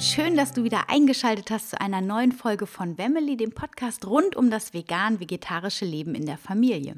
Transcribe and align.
Schön, 0.00 0.34
dass 0.34 0.54
du 0.54 0.64
wieder 0.64 0.88
eingeschaltet 0.88 1.50
hast 1.50 1.70
zu 1.70 1.80
einer 1.80 2.00
neuen 2.00 2.32
Folge 2.32 2.66
von 2.66 2.96
Wemmeli, 2.96 3.36
dem 3.36 3.52
Podcast 3.52 4.06
rund 4.06 4.34
um 4.34 4.50
das 4.50 4.72
vegan-vegetarische 4.72 5.84
Leben 5.84 6.14
in 6.14 6.24
der 6.24 6.38
Familie. 6.38 6.96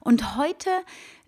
Und 0.00 0.36
heute 0.36 0.68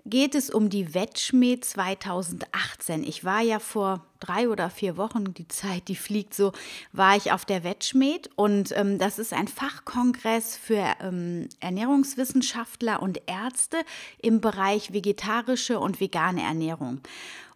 geht 0.05 0.35
es 0.35 0.51
um 0.51 0.69
die 0.69 0.93
Wetschme 0.93 1.61
2018. 1.61 3.05
Ich 3.05 3.25
war 3.25 3.41
ja 3.41 3.59
vor 3.59 4.05
drei 4.21 4.51
oder 4.51 4.69
vier 4.69 4.99
Wochen, 4.99 5.33
die 5.33 5.49
Zeit, 5.49 5.89
die 5.89 5.97
fliegt 5.97 6.35
so, 6.35 6.53
war 6.93 7.17
ich 7.17 7.33
auf 7.33 7.47
der 7.47 7.65
Wetschmed 7.65 8.29
und 8.37 8.77
ähm, 8.77 8.99
das 8.99 9.19
ist 9.19 9.33
ein 9.33 9.49
Fachkongress 9.49 10.59
für 10.59 10.85
ähm, 11.01 11.49
Ernährungswissenschaftler 11.61 13.01
und 13.01 13.23
Ärzte 13.27 13.79
im 14.21 14.43
Bereich 14.43 14.93
vegetarische 14.93 15.81
und 15.81 16.01
vegane 16.01 16.43
Ernährung. 16.43 17.01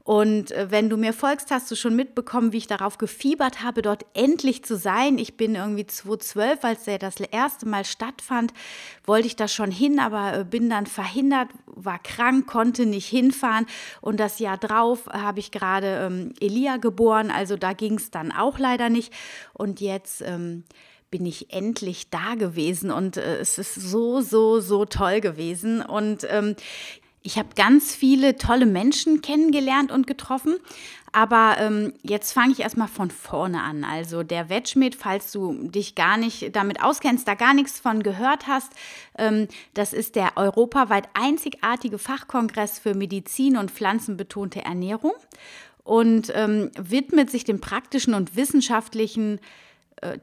Und 0.06 0.52
äh, 0.52 0.70
wenn 0.70 0.88
du 0.88 0.96
mir 0.96 1.12
folgst, 1.12 1.50
hast 1.50 1.68
du 1.68 1.74
schon 1.74 1.96
mitbekommen, 1.96 2.52
wie 2.52 2.58
ich 2.58 2.68
darauf 2.68 2.96
gefiebert 2.96 3.64
habe, 3.64 3.82
dort 3.82 4.06
endlich 4.14 4.64
zu 4.64 4.76
sein. 4.76 5.18
Ich 5.18 5.36
bin 5.36 5.56
irgendwie 5.56 5.84
2012, 5.84 6.64
als 6.64 6.84
der 6.84 7.00
das 7.00 7.16
erste 7.18 7.66
Mal 7.66 7.84
stattfand, 7.84 8.54
wollte 9.04 9.26
ich 9.26 9.34
da 9.34 9.48
schon 9.48 9.72
hin, 9.72 9.98
aber 9.98 10.38
äh, 10.38 10.44
bin 10.44 10.70
dann 10.70 10.86
verhindert, 10.86 11.48
war 11.66 11.98
krank, 11.98 12.46
konnte 12.46 12.86
nicht 12.86 13.08
hinfahren. 13.08 13.66
Und 14.00 14.20
das 14.20 14.38
Jahr 14.38 14.58
drauf 14.58 15.08
habe 15.08 15.40
ich 15.40 15.50
gerade 15.50 16.06
ähm, 16.06 16.34
Elia 16.38 16.76
geboren, 16.76 17.32
also 17.32 17.56
da 17.56 17.72
ging 17.72 17.94
es 17.94 18.12
dann 18.12 18.30
auch 18.30 18.60
leider 18.60 18.90
nicht. 18.90 19.12
Und 19.54 19.80
jetzt 19.80 20.22
ähm, 20.22 20.62
bin 21.10 21.26
ich 21.26 21.52
endlich 21.52 22.10
da 22.10 22.36
gewesen 22.36 22.92
und 22.92 23.16
äh, 23.16 23.38
es 23.38 23.58
ist 23.58 23.74
so, 23.74 24.20
so, 24.20 24.60
so 24.60 24.84
toll 24.84 25.20
gewesen. 25.20 25.82
Und 25.82 26.24
ähm, 26.30 26.54
ich 27.26 27.38
habe 27.38 27.48
ganz 27.56 27.92
viele 27.92 28.36
tolle 28.36 28.66
Menschen 28.66 29.20
kennengelernt 29.20 29.90
und 29.90 30.06
getroffen. 30.06 30.58
Aber 31.10 31.56
ähm, 31.58 31.92
jetzt 32.02 32.32
fange 32.32 32.52
ich 32.52 32.60
erstmal 32.60 32.86
von 32.86 33.10
vorne 33.10 33.62
an. 33.62 33.82
Also 33.82 34.22
der 34.22 34.48
Wetschmidt, 34.48 34.94
falls 34.94 35.32
du 35.32 35.68
dich 35.68 35.96
gar 35.96 36.18
nicht 36.18 36.54
damit 36.54 36.82
auskennst, 36.82 37.26
da 37.26 37.34
gar 37.34 37.52
nichts 37.52 37.80
von 37.80 38.04
gehört 38.04 38.46
hast, 38.46 38.72
ähm, 39.18 39.48
das 39.74 39.92
ist 39.92 40.14
der 40.14 40.36
europaweit 40.36 41.08
einzigartige 41.14 41.98
Fachkongress 41.98 42.78
für 42.78 42.94
Medizin 42.94 43.56
und 43.56 43.72
pflanzenbetonte 43.72 44.64
Ernährung 44.64 45.12
und 45.82 46.32
ähm, 46.32 46.70
widmet 46.78 47.30
sich 47.30 47.42
dem 47.42 47.60
praktischen 47.60 48.14
und 48.14 48.36
wissenschaftlichen 48.36 49.38
äh, 49.38 49.40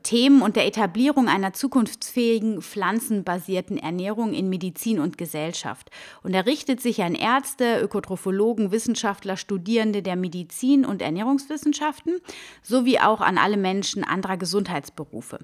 Themen 0.04 0.42
und 0.42 0.56
der 0.56 0.68
Etablierung 0.68 1.28
einer 1.28 1.54
zukunftsfähigen 1.54 2.62
pflanzenbasierten 2.62 3.78
Ernährung 3.78 4.34
in 4.34 4.48
Medizin 4.50 5.00
und 5.00 5.18
Gesellschaft. 5.18 5.90
Und 6.22 6.34
er 6.34 6.46
richtet 6.46 6.80
sich 6.80 7.02
an 7.02 7.16
Ärzte, 7.16 7.80
Ökotrophologen, 7.80 8.72
Wissenschaftler, 8.72 9.36
Studierende 9.36 10.04
der 10.04 10.16
Medizin 10.16 10.86
und 10.86 11.02
Ernährungswissenschaften 11.02 12.20
sowie 12.62 13.00
auch 13.00 13.22
an 13.22 13.38
alle 13.40 13.58
Menschen 13.58 14.04
anderer 14.04 14.38
Gesundheitsberufe. 14.38 15.40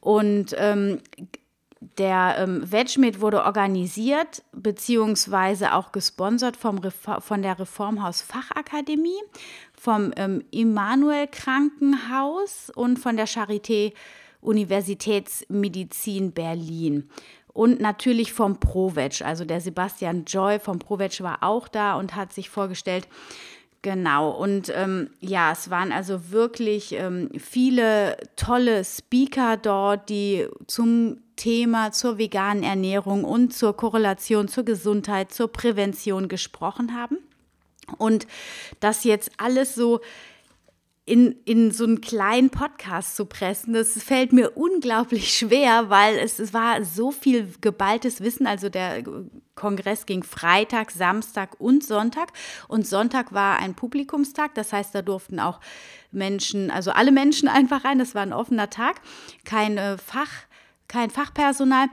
Und 0.00 0.54
ähm, 0.56 1.00
der 1.80 2.36
ähm, 2.38 2.70
Wedgmit 2.70 3.20
wurde 3.20 3.44
organisiert 3.44 4.42
bzw. 4.52 5.66
auch 5.66 5.92
gesponsert 5.92 6.56
vom 6.56 6.80
von 7.20 7.42
der 7.42 7.58
Reformhaus 7.58 8.20
Fachakademie, 8.20 9.20
vom 9.80 10.12
ähm, 10.16 10.44
Immanuel 10.50 11.26
Krankenhaus 11.26 12.70
und 12.74 12.98
von 12.98 13.16
der 13.16 13.28
Charité 13.28 13.92
Universitätsmedizin 14.40 16.32
Berlin. 16.32 17.08
Und 17.52 17.80
natürlich 17.80 18.32
vom 18.32 18.60
ProVeg, 18.60 19.22
also 19.22 19.44
der 19.44 19.60
Sebastian 19.60 20.24
Joy 20.24 20.60
vom 20.60 20.78
ProVeg 20.78 21.20
war 21.22 21.42
auch 21.42 21.66
da 21.66 21.96
und 21.96 22.14
hat 22.14 22.32
sich 22.32 22.50
vorgestellt, 22.50 23.08
Genau, 23.80 24.30
und 24.30 24.72
ähm, 24.74 25.10
ja, 25.20 25.52
es 25.52 25.70
waren 25.70 25.92
also 25.92 26.32
wirklich 26.32 26.94
ähm, 26.94 27.30
viele 27.38 28.16
tolle 28.34 28.84
Speaker 28.84 29.56
dort, 29.56 30.08
die 30.08 30.48
zum 30.66 31.18
Thema 31.36 31.92
zur 31.92 32.18
veganen 32.18 32.64
Ernährung 32.64 33.22
und 33.22 33.54
zur 33.54 33.76
Korrelation 33.76 34.48
zur 34.48 34.64
Gesundheit, 34.64 35.32
zur 35.32 35.52
Prävention 35.52 36.26
gesprochen 36.26 36.96
haben. 36.96 37.18
Und 37.96 38.26
das 38.80 39.04
jetzt 39.04 39.30
alles 39.38 39.74
so 39.74 40.00
in, 41.08 41.36
in 41.46 41.70
so 41.70 41.84
einen 41.84 42.02
kleinen 42.02 42.50
Podcast 42.50 43.16
zu 43.16 43.24
pressen, 43.24 43.72
das 43.72 44.02
fällt 44.02 44.32
mir 44.32 44.56
unglaublich 44.56 45.36
schwer, 45.38 45.88
weil 45.88 46.18
es, 46.18 46.38
es 46.38 46.52
war 46.52 46.84
so 46.84 47.10
viel 47.10 47.54
geballtes 47.62 48.20
Wissen. 48.20 48.46
Also 48.46 48.68
der 48.68 49.02
Kongress 49.54 50.04
ging 50.04 50.22
Freitag, 50.22 50.90
Samstag 50.90 51.58
und 51.58 51.82
Sonntag. 51.82 52.32
Und 52.68 52.86
Sonntag 52.86 53.32
war 53.32 53.58
ein 53.58 53.74
Publikumstag, 53.74 54.54
das 54.54 54.72
heißt, 54.72 54.94
da 54.94 55.00
durften 55.00 55.40
auch 55.40 55.60
Menschen, 56.12 56.70
also 56.70 56.90
alle 56.90 57.10
Menschen 57.10 57.48
einfach 57.48 57.84
rein. 57.84 57.98
Das 57.98 58.14
war 58.14 58.22
ein 58.22 58.34
offener 58.34 58.68
Tag, 58.68 59.00
kein 59.44 59.78
äh, 59.78 59.96
Fach, 59.96 60.30
kein 60.88 61.08
Fachpersonal. 61.08 61.86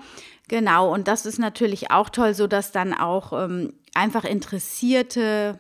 Genau, 0.50 0.94
und 0.94 1.08
das 1.08 1.26
ist 1.26 1.40
natürlich 1.40 1.90
auch 1.90 2.10
toll, 2.10 2.34
so 2.34 2.48
dass 2.48 2.72
dann 2.72 2.94
auch 2.94 3.34
ähm, 3.34 3.74
einfach 3.94 4.26
interessierte 4.26 5.60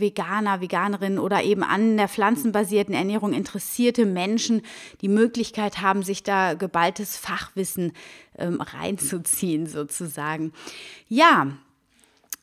Veganer, 0.00 0.60
Veganerinnen 0.60 1.18
oder 1.18 1.42
eben 1.42 1.62
an 1.62 1.96
der 1.96 2.08
pflanzenbasierten 2.08 2.94
Ernährung 2.94 3.32
interessierte 3.32 4.06
Menschen 4.06 4.62
die 5.00 5.08
Möglichkeit 5.08 5.80
haben, 5.80 6.02
sich 6.02 6.22
da 6.22 6.54
geballtes 6.54 7.16
Fachwissen 7.16 7.92
ähm, 8.38 8.60
reinzuziehen, 8.60 9.66
sozusagen. 9.66 10.52
Ja, 11.08 11.48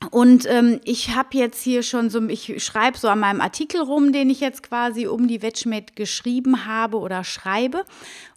und 0.10 0.48
ähm, 0.50 0.82
ich 0.84 1.16
habe 1.16 1.38
jetzt 1.38 1.62
hier 1.62 1.84
schon 1.84 2.10
so, 2.10 2.28
ich 2.28 2.64
schreibe 2.64 2.98
so 2.98 3.08
an 3.08 3.20
meinem 3.20 3.40
Artikel 3.40 3.82
rum, 3.82 4.12
den 4.12 4.32
ich 4.32 4.40
jetzt 4.40 4.64
quasi 4.64 5.06
um 5.06 5.28
die 5.28 5.44
Wetschmed 5.44 5.96
geschrieben 5.96 6.66
habe 6.66 6.98
oder 6.98 7.24
schreibe. 7.24 7.86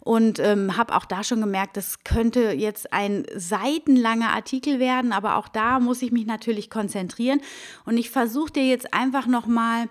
Und 0.01 0.37
ähm, 0.37 0.77
habe 0.77 0.95
auch 0.95 1.05
da 1.05 1.23
schon 1.23 1.41
gemerkt, 1.41 1.77
das 1.77 2.03
könnte 2.03 2.51
jetzt 2.51 2.93
ein 2.93 3.25
seitenlanger 3.35 4.29
Artikel 4.29 4.79
werden, 4.79 5.11
aber 5.11 5.37
auch 5.37 5.47
da 5.47 5.79
muss 5.79 6.03
ich 6.03 6.11
mich 6.11 6.27
natürlich 6.27 6.69
konzentrieren. 6.69 7.41
Und 7.85 7.97
ich 7.97 8.11
versuche 8.11 8.53
dir 8.53 8.67
jetzt 8.67 8.93
einfach 8.93 9.25
nochmal 9.25 9.89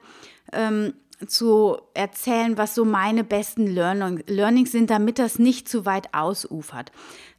ähm, 0.53 0.95
zu 1.27 1.79
erzählen, 1.95 2.57
was 2.57 2.77
so 2.77 2.85
meine 2.85 3.25
besten 3.25 3.67
Learning, 3.67 4.23
Learnings 4.29 4.71
sind, 4.71 4.91
damit 4.91 5.19
das 5.19 5.41
nicht 5.41 5.69
zu 5.69 5.85
weit 5.85 6.15
ausufert. 6.15 6.93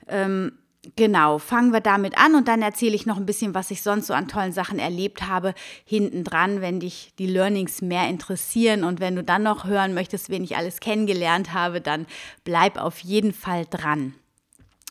Ähm, 0.07 0.51
Genau, 0.95 1.39
fangen 1.39 1.73
wir 1.73 1.79
damit 1.79 2.17
an 2.17 2.35
und 2.35 2.47
dann 2.47 2.61
erzähle 2.61 2.95
ich 2.95 3.05
noch 3.05 3.17
ein 3.17 3.25
bisschen, 3.25 3.55
was 3.55 3.71
ich 3.71 3.81
sonst 3.81 4.07
so 4.07 4.13
an 4.13 4.27
tollen 4.27 4.51
Sachen 4.51 4.77
erlebt 4.77 5.23
habe, 5.23 5.55
hinten 5.83 6.23
dran, 6.23 6.61
wenn 6.61 6.79
dich 6.79 7.11
die 7.17 7.25
Learnings 7.25 7.81
mehr 7.81 8.07
interessieren 8.07 8.83
und 8.83 8.99
wenn 8.99 9.15
du 9.15 9.23
dann 9.23 9.43
noch 9.43 9.65
hören 9.65 9.93
möchtest, 9.93 10.29
wen 10.29 10.43
ich 10.43 10.57
alles 10.57 10.79
kennengelernt 10.79 11.53
habe, 11.53 11.81
dann 11.81 12.05
bleib 12.43 12.77
auf 12.77 12.99
jeden 12.99 13.33
Fall 13.33 13.65
dran. 13.69 14.13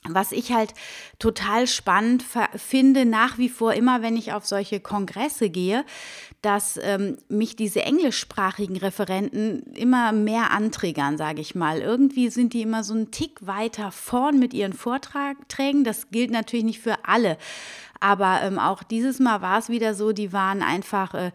Was 0.07 0.33
ich 0.33 0.53
halt 0.53 0.75
total 1.19 1.67
spannend 1.67 2.25
finde, 2.57 3.07
nach 3.07 3.39
wie 3.39 3.49
vor 3.49 3.73
immer, 3.73 4.03
wenn 4.03 4.17
ich 4.17 4.33
auf 4.35 4.45
solche 4.45 4.81
Kongresse 4.81 5.49
gehe, 5.49 5.85
dass 6.45 6.79
ähm, 6.83 7.17
mich 7.29 7.57
diese 7.57 7.83
englischsprachigen 7.83 8.77
Referenten 8.77 9.63
immer 9.75 10.13
mehr 10.13 10.51
anträgern, 10.51 11.17
sage 11.17 11.41
ich 11.41 11.55
mal. 11.55 11.81
Irgendwie 11.81 12.29
sind 12.29 12.53
die 12.53 12.63
immer 12.63 12.85
so 12.85 12.93
einen 12.93 13.11
Tick 13.11 13.47
weiter 13.47 13.91
vorn 13.91 14.39
mit 14.39 14.53
ihren 14.53 14.75
Vorträgen. 14.75 15.85
Das 15.85 16.11
gilt 16.11 16.31
natürlich 16.31 16.67
nicht 16.67 16.81
für 16.81 17.05
alle. 17.07 17.39
Aber 17.99 18.43
ähm, 18.43 18.59
auch 18.59 18.83
dieses 18.83 19.21
Mal 19.21 19.41
war 19.41 19.59
es 19.59 19.71
wieder 19.71 19.95
so, 19.95 20.13
die 20.13 20.35
waren 20.35 20.63
einfach 20.63 21.15
äh, 21.15 21.31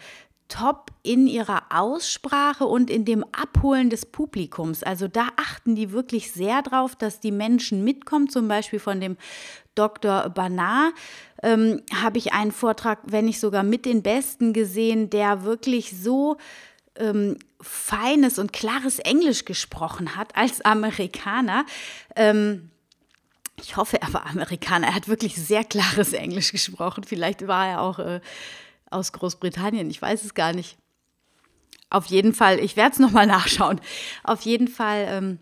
top 0.49 0.91
in 1.03 1.27
ihrer 1.27 1.63
Aussprache 1.69 2.65
und 2.65 2.89
in 2.89 3.05
dem 3.05 3.23
Abholen 3.31 3.89
des 3.89 4.05
Publikums. 4.05 4.83
Also 4.83 5.07
da 5.07 5.29
achten 5.37 5.75
die 5.75 5.91
wirklich 5.91 6.31
sehr 6.31 6.61
drauf, 6.61 6.95
dass 6.95 7.19
die 7.19 7.31
Menschen 7.31 7.83
mitkommen. 7.83 8.29
Zum 8.29 8.47
Beispiel 8.47 8.79
von 8.79 8.99
dem 8.99 9.15
Dr. 9.75 10.29
Banar 10.29 10.91
ähm, 11.43 11.81
habe 11.93 12.17
ich 12.17 12.33
einen 12.33 12.51
Vortrag, 12.51 12.99
wenn 13.05 13.25
nicht 13.25 13.39
sogar 13.39 13.63
mit 13.63 13.85
den 13.85 14.03
Besten 14.03 14.53
gesehen, 14.53 15.09
der 15.09 15.43
wirklich 15.43 15.99
so 15.99 16.37
ähm, 16.95 17.37
feines 17.61 18.39
und 18.39 18.53
klares 18.53 18.99
Englisch 18.99 19.45
gesprochen 19.45 20.15
hat 20.15 20.35
als 20.35 20.61
Amerikaner. 20.61 21.65
Ähm, 22.15 22.71
ich 23.61 23.75
hoffe, 23.77 24.01
er 24.01 24.13
war 24.13 24.25
Amerikaner. 24.27 24.87
Er 24.87 24.95
hat 24.95 25.07
wirklich 25.07 25.35
sehr 25.35 25.63
klares 25.63 26.13
Englisch 26.13 26.51
gesprochen. 26.51 27.03
Vielleicht 27.03 27.47
war 27.47 27.67
er 27.67 27.81
auch 27.81 27.99
äh, 27.99 28.21
aus 28.89 29.11
Großbritannien, 29.11 29.89
ich 29.89 30.01
weiß 30.01 30.23
es 30.23 30.33
gar 30.33 30.53
nicht. 30.53 30.77
auf 31.89 32.05
jeden 32.05 32.33
Fall, 32.33 32.59
ich 32.59 32.75
werde 32.75 32.93
es 32.93 32.99
nochmal 32.99 33.27
nachschauen. 33.27 33.81
Auf 34.23 34.41
jeden 34.41 34.67
Fall 34.67 35.05
ähm, 35.07 35.39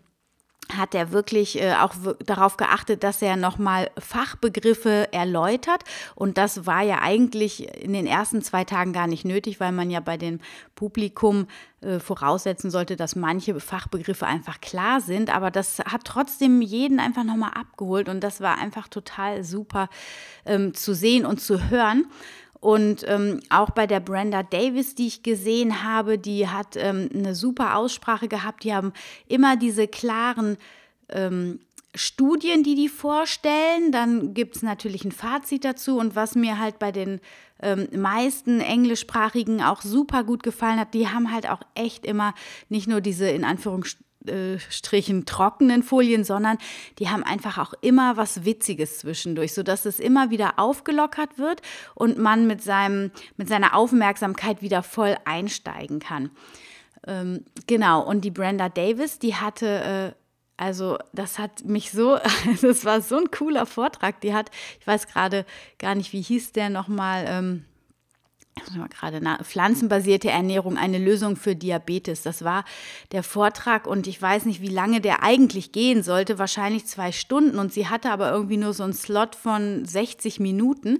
hat 0.76 0.94
er 0.94 1.12
wirklich 1.12 1.60
äh, 1.60 1.74
auch 1.74 1.94
darauf 2.24 2.56
geachtet, 2.56 3.02
dass 3.02 3.22
er 3.22 3.36
nochmal 3.36 3.90
Fachbegriffe 3.98 5.12
erläutert. 5.12 5.84
Und 6.14 6.38
das 6.38 6.66
war 6.66 6.82
ja 6.82 7.00
eigentlich 7.00 7.68
in 7.82 7.92
den 7.92 8.06
ersten 8.06 8.42
zwei 8.42 8.64
Tagen 8.64 8.92
gar 8.92 9.06
nicht 9.06 9.24
nötig, 9.24 9.60
weil 9.60 9.72
man 9.72 9.90
ja 9.90 10.00
bei 10.00 10.16
dem 10.16 10.40
Publikum 10.74 11.46
äh, 11.80 11.98
voraussetzen 11.98 12.70
sollte, 12.70 12.96
dass 12.96 13.16
manche 13.16 13.58
Fachbegriffe 13.60 14.26
einfach 14.26 14.60
klar 14.60 15.00
sind. 15.00 15.34
Aber 15.34 15.50
das 15.50 15.78
hat 15.80 16.04
trotzdem 16.04 16.60
jeden 16.60 17.00
einfach 17.00 17.24
nochmal 17.24 17.52
abgeholt. 17.54 18.08
Und 18.08 18.20
das 18.20 18.40
war 18.40 18.58
einfach 18.58 18.88
total 18.88 19.44
super 19.44 19.88
ähm, 20.44 20.74
zu 20.74 20.94
sehen 20.94 21.24
und 21.24 21.40
zu 21.40 21.70
hören. 21.70 22.06
Und 22.60 23.04
ähm, 23.06 23.40
auch 23.50 23.70
bei 23.70 23.86
der 23.86 24.00
Brenda 24.00 24.42
Davis, 24.42 24.94
die 24.94 25.06
ich 25.06 25.22
gesehen 25.22 25.84
habe, 25.84 26.18
die 26.18 26.48
hat 26.48 26.76
ähm, 26.76 27.08
eine 27.14 27.34
super 27.34 27.76
Aussprache 27.76 28.28
gehabt. 28.28 28.64
Die 28.64 28.74
haben 28.74 28.92
immer 29.28 29.56
diese 29.56 29.86
klaren 29.86 30.56
ähm, 31.08 31.60
Studien, 31.94 32.64
die 32.64 32.74
die 32.74 32.88
vorstellen. 32.88 33.92
Dann 33.92 34.34
gibt 34.34 34.56
es 34.56 34.62
natürlich 34.62 35.04
ein 35.04 35.12
Fazit 35.12 35.64
dazu. 35.64 35.98
Und 35.98 36.16
was 36.16 36.34
mir 36.34 36.58
halt 36.58 36.78
bei 36.78 36.90
den 36.90 37.20
ähm, 37.62 37.88
meisten 37.94 38.60
englischsprachigen 38.60 39.62
auch 39.62 39.82
super 39.82 40.24
gut 40.24 40.42
gefallen 40.42 40.80
hat, 40.80 40.94
die 40.94 41.08
haben 41.08 41.32
halt 41.32 41.48
auch 41.48 41.62
echt 41.74 42.04
immer 42.04 42.34
nicht 42.68 42.88
nur 42.88 43.00
diese 43.00 43.28
in 43.28 43.44
Anführungsstrichen 44.28 44.58
Strichen 44.70 45.26
trockenen 45.26 45.82
Folien, 45.82 46.24
sondern 46.24 46.58
die 46.98 47.08
haben 47.08 47.22
einfach 47.22 47.58
auch 47.58 47.74
immer 47.80 48.16
was 48.16 48.44
Witziges 48.44 48.98
zwischendurch, 48.98 49.52
sodass 49.52 49.84
es 49.84 50.00
immer 50.00 50.30
wieder 50.30 50.58
aufgelockert 50.58 51.38
wird 51.38 51.62
und 51.94 52.18
man 52.18 52.46
mit, 52.46 52.62
seinem, 52.62 53.10
mit 53.36 53.48
seiner 53.48 53.74
Aufmerksamkeit 53.74 54.62
wieder 54.62 54.82
voll 54.82 55.16
einsteigen 55.24 56.00
kann. 56.00 56.30
Ähm, 57.06 57.44
genau, 57.66 58.02
und 58.02 58.22
die 58.22 58.30
Brenda 58.30 58.68
Davis, 58.68 59.18
die 59.18 59.34
hatte. 59.34 60.14
Äh, 60.14 60.18
also 60.60 60.98
das 61.12 61.38
hat 61.38 61.64
mich 61.64 61.92
so, 61.92 62.18
das 62.62 62.84
war 62.84 63.00
so 63.00 63.16
ein 63.16 63.30
cooler 63.30 63.64
Vortrag. 63.64 64.20
Die 64.22 64.34
hat, 64.34 64.50
ich 64.80 64.86
weiß 64.86 65.06
gerade 65.06 65.46
gar 65.78 65.94
nicht, 65.94 66.12
wie 66.12 66.20
hieß 66.20 66.50
der 66.52 66.68
nochmal, 66.68 67.26
ähm, 67.28 67.64
gerade 68.90 69.20
pflanzenbasierte 69.42 70.30
Ernährung 70.30 70.76
eine 70.76 70.98
Lösung 70.98 71.36
für 71.36 71.54
Diabetes. 71.54 72.22
Das 72.22 72.44
war 72.44 72.64
der 73.12 73.22
Vortrag 73.22 73.86
und 73.86 74.06
ich 74.06 74.20
weiß 74.20 74.44
nicht, 74.44 74.60
wie 74.60 74.68
lange 74.68 75.00
der 75.00 75.22
eigentlich 75.22 75.72
gehen 75.72 76.02
sollte, 76.02 76.38
wahrscheinlich 76.38 76.86
zwei 76.86 77.12
Stunden 77.12 77.58
und 77.58 77.72
sie 77.72 77.88
hatte 77.88 78.10
aber 78.10 78.30
irgendwie 78.30 78.56
nur 78.56 78.72
so 78.72 78.84
einen 78.84 78.92
Slot 78.92 79.34
von 79.34 79.84
60 79.84 80.40
Minuten. 80.40 80.98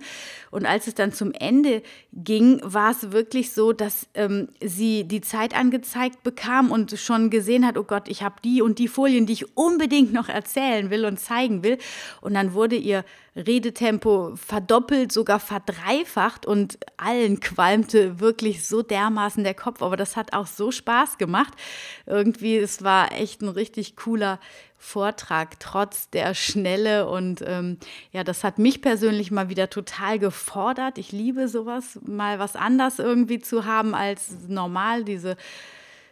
Und 0.50 0.66
als 0.66 0.86
es 0.86 0.94
dann 0.94 1.12
zum 1.12 1.32
Ende 1.32 1.82
ging, 2.12 2.60
war 2.62 2.90
es 2.90 3.12
wirklich 3.12 3.52
so, 3.52 3.72
dass 3.72 4.08
ähm, 4.14 4.48
sie 4.62 5.04
die 5.04 5.20
Zeit 5.20 5.54
angezeigt 5.54 6.22
bekam 6.22 6.70
und 6.70 6.98
schon 6.98 7.30
gesehen 7.30 7.66
hat, 7.66 7.76
oh 7.76 7.84
Gott, 7.84 8.08
ich 8.08 8.22
habe 8.22 8.36
die 8.44 8.62
und 8.62 8.78
die 8.78 8.88
Folien, 8.88 9.26
die 9.26 9.34
ich 9.34 9.56
unbedingt 9.56 10.12
noch 10.12 10.28
erzählen 10.28 10.90
will 10.90 11.04
und 11.04 11.20
zeigen 11.20 11.62
will. 11.62 11.78
Und 12.20 12.34
dann 12.34 12.54
wurde 12.54 12.76
ihr 12.76 13.04
Redetempo 13.36 14.32
verdoppelt, 14.34 15.12
sogar 15.12 15.38
verdreifacht 15.38 16.46
und 16.46 16.78
allen 16.96 17.40
qualmte 17.48 18.20
wirklich 18.20 18.66
so 18.66 18.82
dermaßen 18.82 19.42
der 19.42 19.54
Kopf. 19.54 19.82
Aber 19.82 19.96
das 19.96 20.16
hat 20.16 20.32
auch 20.34 20.46
so 20.46 20.70
Spaß 20.70 21.16
gemacht. 21.16 21.54
Irgendwie, 22.06 22.56
es 22.56 22.84
war 22.84 23.12
echt 23.12 23.40
ein 23.40 23.48
richtig 23.48 23.96
cooler 23.96 24.38
Vortrag, 24.76 25.58
trotz 25.58 26.10
der 26.10 26.34
Schnelle. 26.34 27.08
Und 27.08 27.42
ähm, 27.46 27.78
ja, 28.12 28.22
das 28.22 28.44
hat 28.44 28.58
mich 28.58 28.82
persönlich 28.82 29.30
mal 29.30 29.48
wieder 29.48 29.70
total 29.70 30.18
gefordert. 30.18 30.98
Ich 30.98 31.10
liebe 31.10 31.48
sowas, 31.48 31.98
mal 32.02 32.38
was 32.38 32.54
anders 32.54 32.98
irgendwie 32.98 33.38
zu 33.38 33.64
haben 33.64 33.94
als 33.94 34.30
normal, 34.46 35.04
diese 35.04 35.36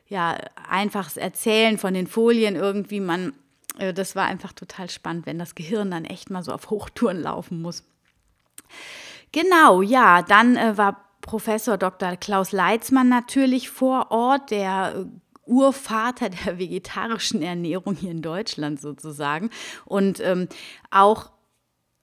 ja, 0.08 0.38
einfaches 0.68 1.16
Erzählen 1.16 1.78
von 1.78 1.92
den 1.92 2.06
Folien 2.06 2.56
irgendwie. 2.56 3.00
Man 3.00 3.34
äh, 3.78 3.92
das 3.92 4.16
war 4.16 4.24
einfach 4.24 4.52
total 4.52 4.88
spannend, 4.88 5.26
wenn 5.26 5.38
das 5.38 5.54
Gehirn 5.54 5.90
dann 5.90 6.06
echt 6.06 6.30
mal 6.30 6.42
so 6.42 6.52
auf 6.52 6.70
Hochtouren 6.70 7.20
laufen 7.20 7.60
muss. 7.60 7.84
Genau, 9.32 9.82
ja, 9.82 10.22
dann 10.22 10.56
äh, 10.56 10.78
war 10.78 11.05
Professor 11.26 11.76
Dr. 11.76 12.16
Klaus 12.16 12.52
Leitzmann 12.52 13.08
natürlich 13.08 13.68
vor 13.68 14.10
Ort, 14.10 14.50
der 14.50 14.94
äh, 14.96 15.04
Urvater 15.44 16.30
der 16.30 16.58
vegetarischen 16.58 17.42
Ernährung 17.42 17.94
hier 17.94 18.12
in 18.12 18.22
Deutschland 18.22 18.80
sozusagen. 18.80 19.50
Und 19.84 20.20
ähm, 20.20 20.48
auch 20.90 21.30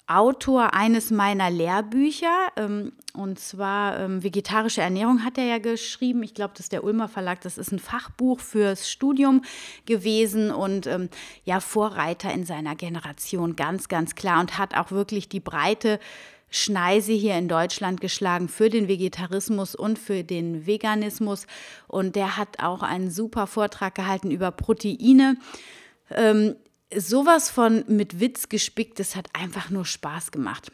Autor 0.06 0.74
eines 0.74 1.12
meiner 1.12 1.50
Lehrbücher, 1.50 2.50
ähm, 2.58 2.92
und 3.14 3.40
zwar 3.40 4.00
ähm, 4.00 4.22
Vegetarische 4.22 4.82
Ernährung 4.82 5.24
hat 5.24 5.38
er 5.38 5.46
ja 5.46 5.60
geschrieben. 5.60 6.24
Ich 6.24 6.34
glaube, 6.34 6.54
das 6.56 6.66
ist 6.66 6.72
der 6.74 6.84
Ulmer 6.84 7.08
Verlag. 7.08 7.40
Das 7.42 7.58
ist 7.58 7.72
ein 7.72 7.80
Fachbuch 7.80 8.42
fürs 8.42 8.90
Studium 8.90 9.44
gewesen 9.86 10.52
und 10.52 10.88
ähm, 10.88 11.10
ja, 11.46 11.62
Vorreiter 11.62 12.34
in 12.34 12.46
seiner 12.46 12.76
Generation, 12.76 13.56
ganz, 13.56 13.88
ganz 13.88 14.16
klar. 14.16 14.42
Und 14.42 14.58
hat 14.58 14.76
auch 14.76 14.92
wirklich 14.92 15.30
die 15.30 15.40
breite 15.40 16.00
Schneise 16.56 17.14
hier 17.14 17.36
in 17.36 17.48
Deutschland 17.48 18.00
geschlagen 18.00 18.48
für 18.48 18.70
den 18.70 18.88
Vegetarismus 18.88 19.74
und 19.74 19.98
für 19.98 20.24
den 20.24 20.68
Veganismus. 20.68 21.48
Und 21.88 22.16
der 22.16 22.38
hat 22.38 22.60
auch 22.60 22.84
einen 22.84 23.10
super 23.10 23.48
Vortrag 23.48 23.96
gehalten 23.96 24.30
über 24.30 24.52
Proteine. 24.52 25.38
Ähm, 26.12 26.56
sowas 26.96 27.50
von 27.50 27.84
mit 27.88 28.20
Witz 28.20 28.50
gespickt, 28.50 29.00
das 29.00 29.16
hat 29.16 29.30
einfach 29.34 29.72
nur 29.72 29.84
Spaß 29.84 30.32
gemacht. 30.32 30.72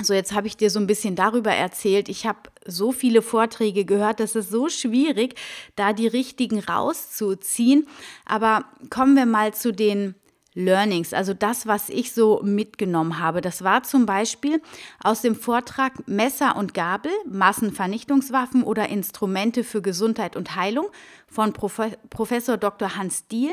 So, 0.00 0.14
jetzt 0.14 0.32
habe 0.32 0.46
ich 0.46 0.56
dir 0.56 0.70
so 0.70 0.78
ein 0.78 0.86
bisschen 0.86 1.16
darüber 1.16 1.52
erzählt. 1.52 2.08
Ich 2.08 2.24
habe 2.24 2.50
so 2.64 2.92
viele 2.92 3.20
Vorträge 3.20 3.84
gehört, 3.84 4.20
das 4.20 4.36
ist 4.36 4.50
so 4.50 4.68
schwierig, 4.68 5.34
da 5.74 5.92
die 5.92 6.06
richtigen 6.06 6.60
rauszuziehen. 6.60 7.88
Aber 8.26 8.64
kommen 8.90 9.16
wir 9.16 9.26
mal 9.26 9.54
zu 9.54 9.72
den 9.72 10.14
Learnings, 10.54 11.12
also 11.12 11.34
das, 11.34 11.66
was 11.66 11.88
ich 11.88 12.12
so 12.12 12.40
mitgenommen 12.42 13.18
habe. 13.18 13.40
Das 13.40 13.64
war 13.64 13.82
zum 13.82 14.06
Beispiel 14.06 14.62
aus 15.02 15.20
dem 15.20 15.34
Vortrag 15.34 16.06
Messer 16.06 16.56
und 16.56 16.74
Gabel, 16.74 17.10
Massenvernichtungswaffen 17.28 18.62
oder 18.62 18.88
Instrumente 18.88 19.64
für 19.64 19.82
Gesundheit 19.82 20.36
und 20.36 20.54
Heilung 20.54 20.86
von 21.26 21.52
Prof 21.52 21.80
Professor 22.08 22.56
Dr. 22.56 22.96
Hans 22.96 23.26
Diehl, 23.26 23.52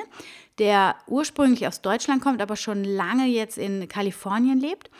der 0.59 0.95
ursprünglich 1.07 1.67
aus 1.67 1.81
Deutschland 1.81 2.21
kommt, 2.21 2.41
aber 2.41 2.55
schon 2.55 2.83
lange 2.83 3.25
jetzt 3.25 3.57
in 3.57 3.87
Kalifornien 3.87 4.59
lebt. 4.59 4.91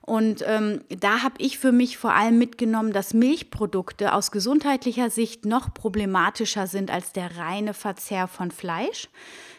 Und 0.00 0.42
ähm, 0.48 0.80
da 0.88 1.22
habe 1.22 1.34
ich 1.38 1.58
für 1.58 1.70
mich 1.70 1.96
vor 1.96 2.12
allem 2.12 2.36
mitgenommen, 2.36 2.92
dass 2.92 3.14
Milchprodukte 3.14 4.14
aus 4.14 4.32
gesundheitlicher 4.32 5.10
Sicht 5.10 5.44
noch 5.44 5.72
problematischer 5.72 6.66
sind 6.66 6.90
als 6.90 7.12
der 7.12 7.36
reine 7.36 7.72
Verzehr 7.72 8.26
von 8.26 8.50
Fleisch. 8.50 9.08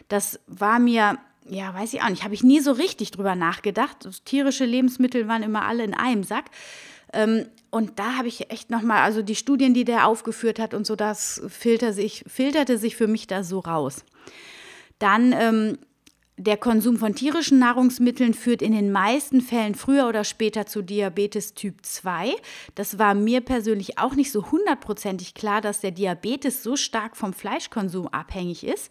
Das 0.08 0.40
war 0.46 0.78
mir 0.78 1.18
ja, 1.46 1.74
weiß 1.74 1.92
ich 1.94 2.02
auch 2.02 2.08
nicht, 2.08 2.24
habe 2.24 2.34
ich 2.34 2.42
nie 2.42 2.60
so 2.60 2.72
richtig 2.72 3.10
drüber 3.10 3.34
nachgedacht. 3.34 4.08
Tierische 4.24 4.64
Lebensmittel 4.64 5.28
waren 5.28 5.42
immer 5.42 5.62
alle 5.66 5.84
in 5.84 5.94
einem 5.94 6.24
Sack. 6.24 6.46
Ähm, 7.12 7.46
und 7.70 7.98
da 7.98 8.16
habe 8.16 8.28
ich 8.28 8.50
echt 8.50 8.70
nochmal, 8.70 9.02
also 9.02 9.22
die 9.22 9.34
Studien, 9.36 9.74
die 9.74 9.84
der 9.84 10.06
aufgeführt 10.06 10.58
hat 10.58 10.74
und 10.74 10.86
so, 10.86 10.96
das 10.96 11.42
filter 11.48 11.92
sich, 11.92 12.24
filterte 12.26 12.78
sich 12.78 12.96
für 12.96 13.08
mich 13.08 13.26
da 13.26 13.44
so 13.44 13.60
raus. 13.60 14.04
Dann 14.98 15.32
ähm, 15.32 15.78
der 16.36 16.56
Konsum 16.56 16.96
von 16.96 17.14
tierischen 17.14 17.60
Nahrungsmitteln 17.60 18.34
führt 18.34 18.60
in 18.60 18.72
den 18.72 18.90
meisten 18.90 19.40
Fällen 19.40 19.76
früher 19.76 20.08
oder 20.08 20.24
später 20.24 20.66
zu 20.66 20.82
Diabetes 20.82 21.54
Typ 21.54 21.84
2. 21.84 22.34
Das 22.74 22.98
war 22.98 23.14
mir 23.14 23.40
persönlich 23.40 23.98
auch 23.98 24.14
nicht 24.14 24.32
so 24.32 24.50
hundertprozentig 24.50 25.34
klar, 25.34 25.60
dass 25.60 25.80
der 25.80 25.92
Diabetes 25.92 26.62
so 26.62 26.74
stark 26.74 27.16
vom 27.16 27.32
Fleischkonsum 27.32 28.08
abhängig 28.08 28.64
ist. 28.64 28.90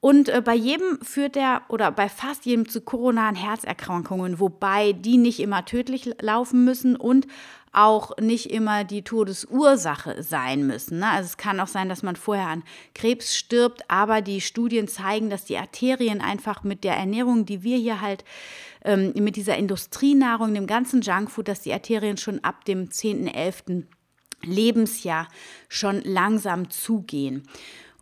Und 0.00 0.30
äh, 0.30 0.40
bei 0.42 0.54
jedem 0.54 0.98
führt 1.02 1.36
er 1.36 1.62
oder 1.68 1.92
bei 1.92 2.08
fast 2.08 2.46
jedem 2.46 2.68
zu 2.68 2.80
koronaren 2.80 3.34
Herzerkrankungen, 3.34 4.40
wobei 4.40 4.92
die 4.92 5.18
nicht 5.18 5.40
immer 5.40 5.66
tödlich 5.66 6.10
laufen 6.20 6.64
müssen 6.64 6.96
und 6.96 7.26
auch 7.72 8.16
nicht 8.18 8.50
immer 8.50 8.82
die 8.82 9.02
Todesursache 9.02 10.22
sein 10.22 10.66
müssen. 10.66 11.00
Ne? 11.00 11.08
Also 11.08 11.26
es 11.26 11.36
kann 11.36 11.60
auch 11.60 11.68
sein, 11.68 11.88
dass 11.88 12.02
man 12.02 12.16
vorher 12.16 12.48
an 12.48 12.64
Krebs 12.94 13.36
stirbt, 13.36 13.88
aber 13.88 14.22
die 14.22 14.40
Studien 14.40 14.88
zeigen, 14.88 15.30
dass 15.30 15.44
die 15.44 15.58
Arterien 15.58 16.20
einfach 16.20 16.64
mit 16.64 16.82
der 16.82 16.96
Ernährung, 16.96 17.46
die 17.46 17.62
wir 17.62 17.76
hier 17.76 18.00
halt 18.00 18.24
ähm, 18.84 19.12
mit 19.14 19.36
dieser 19.36 19.56
Industrienahrung, 19.56 20.54
dem 20.54 20.66
ganzen 20.66 21.02
Junkfood, 21.02 21.46
dass 21.46 21.60
die 21.60 21.72
Arterien 21.72 22.16
schon 22.16 22.42
ab 22.42 22.64
dem 22.64 22.90
10., 22.90 23.28
11. 23.28 23.64
Lebensjahr 24.42 25.28
schon 25.68 26.00
langsam 26.02 26.70
zugehen. 26.70 27.46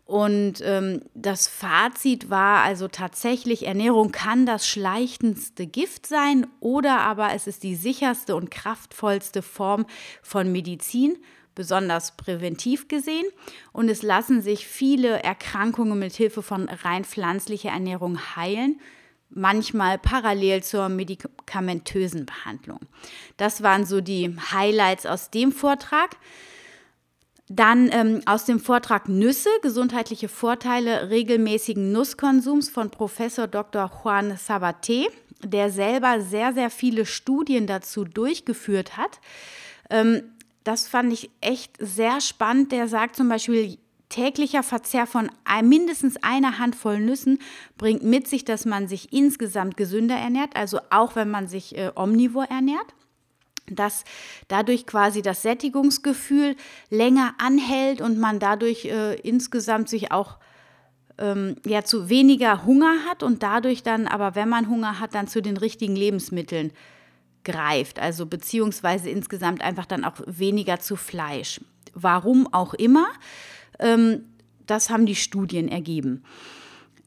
Und 0.09 0.62
ähm, 0.65 1.03
das 1.12 1.49
Fazit 1.49 2.31
war 2.31 2.62
also 2.62 2.88
tatsächlich, 2.88 3.67
Ernährung 3.67 4.11
kann 4.11 4.47
das 4.47 4.67
schleichendste 4.67 5.67
Gift 5.67 6.07
sein 6.07 6.47
oder 6.61 7.00
aber 7.00 7.35
es 7.35 7.47
ist 7.47 7.62
die 7.62 7.75
sicherste 7.75 8.35
und 8.35 8.50
kraftvollste 8.50 9.43
Form 9.43 9.85
von 10.23 10.50
Medizin, 10.50 11.19
besonders 11.55 12.17
präventiv 12.17 12.88
gesehen. 12.88 13.27
Und 13.73 13.91
es 13.91 14.00
lassen 14.00 14.41
sich 14.41 14.67
viele 14.67 15.23
Erkrankungen 15.23 15.99
mit 15.99 16.15
Hilfe 16.15 16.43
von 16.43 16.71
rein 16.71 17.05
pflanzlicher 17.05 17.73
Ernährung 17.73 18.19
heilen, 18.35 18.81
manchmal 19.29 19.99
parallel 19.99 20.62
zur 20.62 20.88
medikamentösen 20.88 22.25
Behandlung. 22.25 22.81
Das 23.37 23.62
waren 23.62 23.85
so 23.85 24.00
die 24.00 24.35
Highlights 24.53 25.05
aus 25.05 25.29
dem 25.29 25.53
Vortrag. 25.53 26.17
Dann 27.49 27.88
ähm, 27.93 28.21
aus 28.26 28.45
dem 28.45 28.61
Vortrag 28.61 29.09
Nüsse, 29.09 29.49
gesundheitliche 29.62 30.28
Vorteile 30.28 31.09
regelmäßigen 31.09 31.93
Nusskonsums 31.93 32.69
von 32.69 32.90
Professor 32.90 33.47
Dr. 33.47 33.90
Juan 34.02 34.37
Sabaté, 34.37 35.07
der 35.43 35.71
selber 35.71 36.21
sehr, 36.21 36.52
sehr 36.52 36.69
viele 36.69 37.07
Studien 37.07 37.67
dazu 37.67 38.05
durchgeführt 38.05 38.99
hat. 38.99 39.21
Ähm, 39.88 40.23
das 40.64 40.88
fand 40.88 41.12
ich 41.12 41.31
echt 41.40 41.73
sehr 41.78 42.21
spannend. 42.21 42.73
Der 42.73 42.87
sagt 42.87 43.17
zum 43.17 43.31
Beispiel, 43.31 43.78
täglicher 44.11 44.62
Verzehr 44.62 45.07
von 45.07 45.31
mindestens 45.62 46.23
einer 46.23 46.59
Handvoll 46.59 47.00
Nüssen 47.00 47.38
bringt 47.78 48.02
mit 48.02 48.28
sich, 48.28 48.45
dass 48.45 48.67
man 48.67 48.88
sich 48.88 49.12
insgesamt 49.12 49.78
gesünder 49.78 50.17
ernährt, 50.17 50.55
also 50.55 50.81
auch 50.90 51.17
wenn 51.17 51.31
man 51.31 51.49
sich 51.49 51.76
äh, 51.76 51.93
omnivor 51.95 52.45
ernährt 52.45 52.95
dass 53.73 54.05
dadurch 54.49 54.87
quasi 54.87 55.23
das 55.23 55.43
Sättigungsgefühl 55.43 56.57
länger 56.91 57.35
anhält 57.39 58.01
und 58.01 58.19
man 58.19 58.39
dadurch 58.39 58.87
äh, 58.87 59.15
insgesamt 59.15 59.89
sich 59.89 60.13
auch 60.13 60.39
ähm, 61.19 61.57
ja 61.67 61.85
zu 61.85 62.09
weniger 62.09 62.65
Hunger 62.65 63.05
hat 63.09 63.23
und 63.23 63.43
dadurch 63.43 63.83
dann 63.83 64.07
aber, 64.07 64.35
wenn 64.35 64.49
man 64.49 64.69
Hunger 64.69 65.01
hat, 65.01 65.15
dann 65.15 65.29
zu 65.29 65.43
den 65.43 65.57
richtigen 65.57 65.97
Lebensmitteln 65.97 66.73
greift. 67.45 67.99
Also 67.99 68.27
beziehungsweise 68.27 69.11
insgesamt 69.11 69.63
einfach 69.63 69.87
dann 69.87 70.05
auch 70.05 70.21
weniger 70.27 70.81
zu 70.81 70.97
Fleisch. 70.97 71.61
Warum 71.95 72.53
auch 72.53 72.75
immer, 72.75 73.07
ähm, 73.79 74.25
das 74.67 74.91
haben 74.91 75.07
die 75.07 75.17
Studien 75.17 75.69
ergeben. 75.69 76.23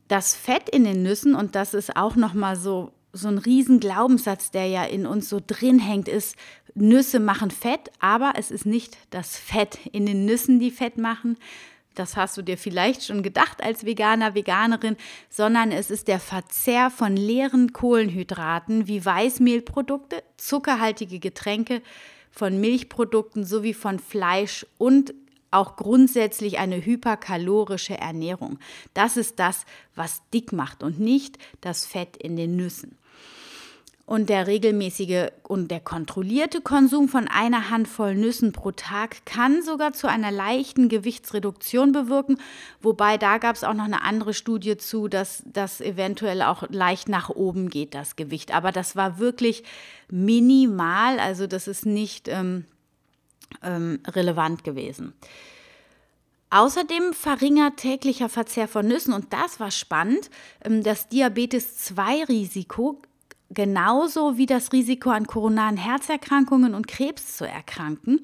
Das 0.07 0.35
Fett 0.35 0.67
in 0.69 0.83
den 0.83 1.03
Nüssen, 1.03 1.35
und 1.35 1.55
das 1.55 1.73
ist 1.73 1.95
auch 1.95 2.15
nochmal 2.15 2.55
so 2.57 2.91
so 3.13 3.27
ein 3.27 3.37
riesen 3.37 3.79
Glaubenssatz, 3.79 4.51
der 4.51 4.67
ja 4.67 4.83
in 4.83 5.05
uns 5.05 5.29
so 5.29 5.41
drin 5.45 5.79
hängt, 5.79 6.07
ist, 6.07 6.35
Nüsse 6.73 7.19
machen 7.19 7.51
Fett, 7.51 7.91
aber 7.99 8.33
es 8.37 8.51
ist 8.51 8.65
nicht 8.65 8.97
das 9.09 9.37
Fett 9.37 9.79
in 9.91 10.05
den 10.05 10.25
Nüssen, 10.25 10.59
die 10.59 10.71
Fett 10.71 10.97
machen. 10.97 11.37
Das 11.95 12.15
hast 12.15 12.37
du 12.37 12.41
dir 12.41 12.57
vielleicht 12.57 13.03
schon 13.03 13.21
gedacht 13.21 13.61
als 13.61 13.85
Veganer, 13.85 14.33
Veganerin, 14.33 14.95
sondern 15.29 15.71
es 15.71 15.91
ist 15.91 16.07
der 16.07 16.21
Verzehr 16.21 16.89
von 16.89 17.17
leeren 17.17 17.73
Kohlenhydraten 17.73 18.87
wie 18.87 19.03
Weißmehlprodukte, 19.03 20.23
zuckerhaltige 20.37 21.19
Getränke, 21.19 21.81
von 22.31 22.61
Milchprodukten 22.61 23.43
sowie 23.43 23.73
von 23.73 23.99
Fleisch 23.99 24.65
und 24.77 25.13
auch 25.51 25.75
grundsätzlich 25.75 26.59
eine 26.59 26.85
hyperkalorische 26.85 27.97
Ernährung. 27.97 28.57
Das 28.93 29.17
ist 29.17 29.37
das, 29.37 29.65
was 29.95 30.21
dick 30.33 30.53
macht 30.53 30.81
und 30.81 31.01
nicht 31.01 31.37
das 31.59 31.85
Fett 31.85 32.15
in 32.15 32.37
den 32.37 32.55
Nüssen. 32.55 32.97
Und 34.11 34.27
der 34.27 34.45
regelmäßige 34.45 35.29
und 35.43 35.71
der 35.71 35.79
kontrollierte 35.79 36.59
Konsum 36.59 37.07
von 37.07 37.29
einer 37.29 37.69
Handvoll 37.69 38.13
Nüssen 38.13 38.51
pro 38.51 38.71
Tag 38.71 39.25
kann 39.25 39.63
sogar 39.63 39.93
zu 39.93 40.05
einer 40.07 40.31
leichten 40.31 40.89
Gewichtsreduktion 40.89 41.93
bewirken. 41.93 42.37
Wobei 42.81 43.17
da 43.17 43.37
gab 43.37 43.55
es 43.55 43.63
auch 43.63 43.73
noch 43.73 43.85
eine 43.85 44.01
andere 44.01 44.33
Studie 44.33 44.75
zu, 44.75 45.07
dass 45.07 45.43
das 45.45 45.79
eventuell 45.79 46.41
auch 46.41 46.63
leicht 46.67 47.07
nach 47.07 47.29
oben 47.29 47.69
geht, 47.69 47.95
das 47.95 48.17
Gewicht. 48.17 48.53
Aber 48.53 48.73
das 48.73 48.97
war 48.97 49.17
wirklich 49.17 49.63
minimal, 50.09 51.17
also 51.17 51.47
das 51.47 51.69
ist 51.69 51.85
nicht 51.85 52.27
ähm, 52.27 52.65
ähm, 53.63 54.01
relevant 54.05 54.65
gewesen. 54.65 55.13
Außerdem 56.49 57.13
verringert 57.13 57.77
täglicher 57.77 58.27
Verzehr 58.27 58.67
von 58.67 58.89
Nüssen, 58.89 59.13
und 59.13 59.31
das 59.31 59.61
war 59.61 59.71
spannend, 59.71 60.29
ähm, 60.65 60.83
das 60.83 61.07
Diabetes-2-Risiko 61.07 63.01
genauso 63.53 64.37
wie 64.37 64.45
das 64.45 64.71
Risiko 64.71 65.09
an 65.09 65.27
koronaren 65.27 65.77
Herzerkrankungen 65.77 66.73
und 66.73 66.87
Krebs 66.87 67.37
zu 67.37 67.45
erkranken. 67.45 68.21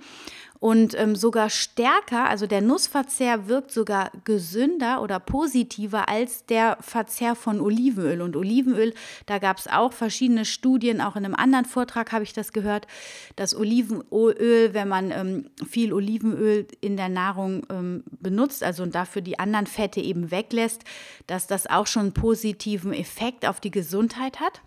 Und 0.60 1.00
ähm, 1.00 1.16
sogar 1.16 1.52
stärker, 1.52 2.28
also 2.28 2.48
der 2.48 2.62
Nussverzehr 2.62 3.48
wirkt 3.48 3.72
sogar 3.72 4.12
gesünder 4.24 5.04
oder 5.04 5.20
positiver 5.20 6.10
als 6.10 6.46
der 6.48 6.78
Verzehr 6.82 7.36
von 7.36 7.62
Olivenöl. 7.62 8.22
Und 8.24 8.36
Olivenöl, 8.36 8.94
da 9.28 9.38
gab 9.38 9.58
es 9.60 9.68
auch 9.68 9.94
verschiedene 9.94 10.46
Studien, 10.46 11.00
auch 11.00 11.16
in 11.16 11.26
einem 11.26 11.36
anderen 11.36 11.66
Vortrag 11.66 12.12
habe 12.12 12.24
ich 12.24 12.34
das 12.34 12.54
gehört, 12.54 12.88
dass 13.36 13.56
Olivenöl, 13.56 14.74
wenn 14.74 14.88
man 14.88 15.12
ähm, 15.12 15.50
viel 15.70 15.94
Olivenöl 15.94 16.66
in 16.82 16.98
der 16.98 17.10
Nahrung 17.10 17.64
ähm, 17.70 18.04
benutzt, 18.20 18.64
also 18.64 18.82
und 18.82 18.96
dafür 18.96 19.22
die 19.22 19.38
anderen 19.38 19.68
Fette 19.68 20.02
eben 20.02 20.32
weglässt, 20.32 20.84
dass 21.28 21.46
das 21.46 21.68
auch 21.68 21.86
schon 21.86 22.02
einen 22.04 22.14
positiven 22.14 22.94
Effekt 22.94 23.48
auf 23.48 23.60
die 23.60 23.72
Gesundheit 23.72 24.40
hat 24.40 24.62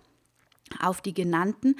auf 0.81 1.01
die 1.01 1.15
genannten 1.15 1.77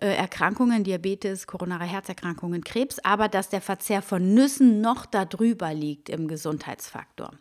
äh, 0.00 0.14
Erkrankungen, 0.14 0.84
Diabetes, 0.84 1.46
koronare 1.46 1.84
Herzerkrankungen, 1.84 2.62
Krebs, 2.64 2.98
aber 3.00 3.28
dass 3.28 3.48
der 3.48 3.60
Verzehr 3.60 4.02
von 4.02 4.34
Nüssen 4.34 4.80
noch 4.80 5.06
darüber 5.06 5.72
liegt 5.72 6.08
im 6.08 6.28
Gesundheitsfaktor. 6.28 7.32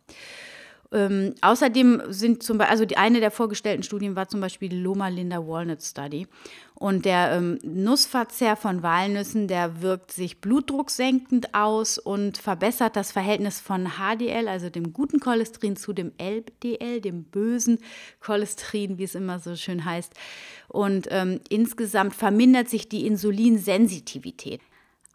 Ähm, 0.93 1.33
außerdem 1.41 2.03
sind 2.09 2.43
zum 2.43 2.59
Beispiel, 2.59 2.71
also 2.71 2.85
die 2.85 2.97
eine 2.97 3.19
der 3.19 3.31
vorgestellten 3.31 3.83
Studien 3.83 4.15
war 4.15 4.27
zum 4.27 4.41
Beispiel 4.41 4.69
die 4.69 4.79
Loma 4.79 5.07
Linda 5.07 5.45
Walnut 5.45 5.81
Study. 5.81 6.27
Und 6.75 7.05
der 7.05 7.31
ähm, 7.31 7.59
Nussverzehr 7.63 8.55
von 8.55 8.83
Walnüssen, 8.83 9.47
der 9.47 9.81
wirkt 9.81 10.11
sich 10.11 10.39
blutdrucksenkend 10.39 11.55
aus 11.55 11.97
und 11.97 12.37
verbessert 12.37 12.95
das 12.95 13.11
Verhältnis 13.11 13.59
von 13.59 13.93
HDL, 13.97 14.47
also 14.47 14.69
dem 14.69 14.93
guten 14.93 15.19
Cholesterin, 15.19 15.75
zu 15.75 15.93
dem 15.93 16.11
LDL, 16.17 17.01
dem 17.01 17.23
bösen 17.23 17.79
Cholesterin, 18.19 18.97
wie 18.97 19.03
es 19.03 19.15
immer 19.15 19.39
so 19.39 19.55
schön 19.55 19.85
heißt. 19.85 20.13
Und 20.67 21.07
ähm, 21.09 21.39
insgesamt 21.49 22.15
vermindert 22.15 22.69
sich 22.69 22.87
die 22.87 23.07
Insulinsensitivität. 23.07 24.61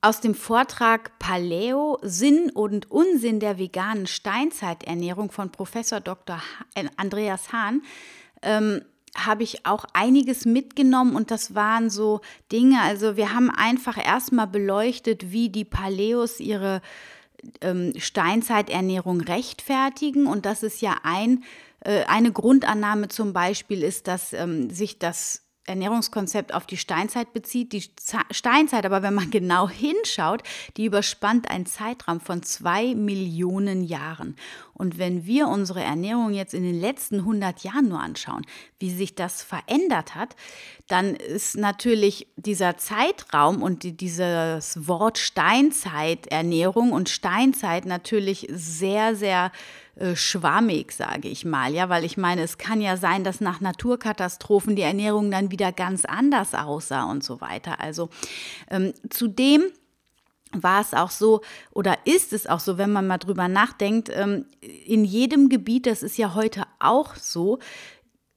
Aus 0.00 0.20
dem 0.20 0.36
Vortrag 0.36 1.18
Paleo 1.18 1.98
Sinn 2.02 2.50
und 2.50 2.88
Unsinn 2.88 3.40
der 3.40 3.58
veganen 3.58 4.06
Steinzeiternährung 4.06 5.32
von 5.32 5.50
Professor 5.50 5.98
Dr. 5.98 6.40
Äh, 6.74 6.84
Andreas 6.96 7.52
Hahn 7.52 7.82
ähm, 8.42 8.82
habe 9.16 9.42
ich 9.42 9.66
auch 9.66 9.86
einiges 9.94 10.44
mitgenommen 10.44 11.16
und 11.16 11.32
das 11.32 11.56
waren 11.56 11.90
so 11.90 12.20
Dinge, 12.52 12.80
also 12.80 13.16
wir 13.16 13.34
haben 13.34 13.50
einfach 13.50 13.98
erstmal 13.98 14.46
beleuchtet, 14.46 15.32
wie 15.32 15.48
die 15.48 15.64
Paleos 15.64 16.38
ihre 16.38 16.80
ähm, 17.60 17.92
Steinzeiternährung 17.96 19.20
rechtfertigen 19.20 20.28
und 20.28 20.46
das 20.46 20.62
ist 20.62 20.80
ja 20.80 20.98
ein, 21.02 21.42
äh, 21.80 22.04
eine 22.04 22.30
Grundannahme 22.30 23.08
zum 23.08 23.32
Beispiel 23.32 23.82
ist, 23.82 24.06
dass 24.06 24.32
ähm, 24.32 24.70
sich 24.70 25.00
das 25.00 25.47
Ernährungskonzept 25.68 26.54
auf 26.54 26.66
die 26.66 26.76
Steinzeit 26.76 27.32
bezieht. 27.32 27.72
Die 27.72 27.84
Steinzeit, 28.30 28.86
aber 28.86 29.02
wenn 29.02 29.14
man 29.14 29.30
genau 29.30 29.68
hinschaut, 29.68 30.42
die 30.76 30.86
überspannt 30.86 31.50
einen 31.50 31.66
Zeitraum 31.66 32.20
von 32.20 32.42
zwei 32.42 32.94
Millionen 32.94 33.82
Jahren. 33.82 34.36
Und 34.74 34.98
wenn 34.98 35.26
wir 35.26 35.48
unsere 35.48 35.82
Ernährung 35.82 36.32
jetzt 36.32 36.54
in 36.54 36.62
den 36.62 36.80
letzten 36.80 37.16
100 37.20 37.64
Jahren 37.64 37.88
nur 37.88 38.00
anschauen, 38.00 38.46
wie 38.78 38.90
sich 38.90 39.16
das 39.16 39.42
verändert 39.42 40.14
hat, 40.14 40.36
dann 40.86 41.16
ist 41.16 41.56
natürlich 41.56 42.28
dieser 42.36 42.78
Zeitraum 42.78 43.62
und 43.62 44.00
dieses 44.00 44.86
Wort 44.86 45.18
Steinzeiternährung 45.18 46.92
und 46.92 47.08
Steinzeit 47.08 47.86
natürlich 47.86 48.46
sehr, 48.50 49.16
sehr 49.16 49.50
äh, 49.98 50.14
schwammig, 50.16 50.92
sage 50.92 51.28
ich 51.28 51.44
mal. 51.44 51.74
Ja, 51.74 51.88
weil 51.88 52.04
ich 52.04 52.16
meine, 52.16 52.42
es 52.42 52.58
kann 52.58 52.80
ja 52.80 52.96
sein, 52.96 53.24
dass 53.24 53.40
nach 53.40 53.60
Naturkatastrophen 53.60 54.76
die 54.76 54.82
Ernährung 54.82 55.30
dann 55.30 55.50
wieder 55.50 55.72
ganz 55.72 56.04
anders 56.04 56.54
aussah 56.54 57.04
und 57.04 57.24
so 57.24 57.40
weiter. 57.40 57.80
Also 57.80 58.08
ähm, 58.70 58.94
zudem 59.10 59.62
war 60.52 60.80
es 60.80 60.94
auch 60.94 61.10
so 61.10 61.42
oder 61.72 61.98
ist 62.04 62.32
es 62.32 62.46
auch 62.46 62.60
so, 62.60 62.78
wenn 62.78 62.92
man 62.92 63.06
mal 63.06 63.18
drüber 63.18 63.48
nachdenkt, 63.48 64.10
ähm, 64.14 64.46
in 64.60 65.04
jedem 65.04 65.48
Gebiet, 65.48 65.86
das 65.86 66.02
ist 66.02 66.16
ja 66.16 66.34
heute 66.34 66.64
auch 66.78 67.16
so, 67.16 67.58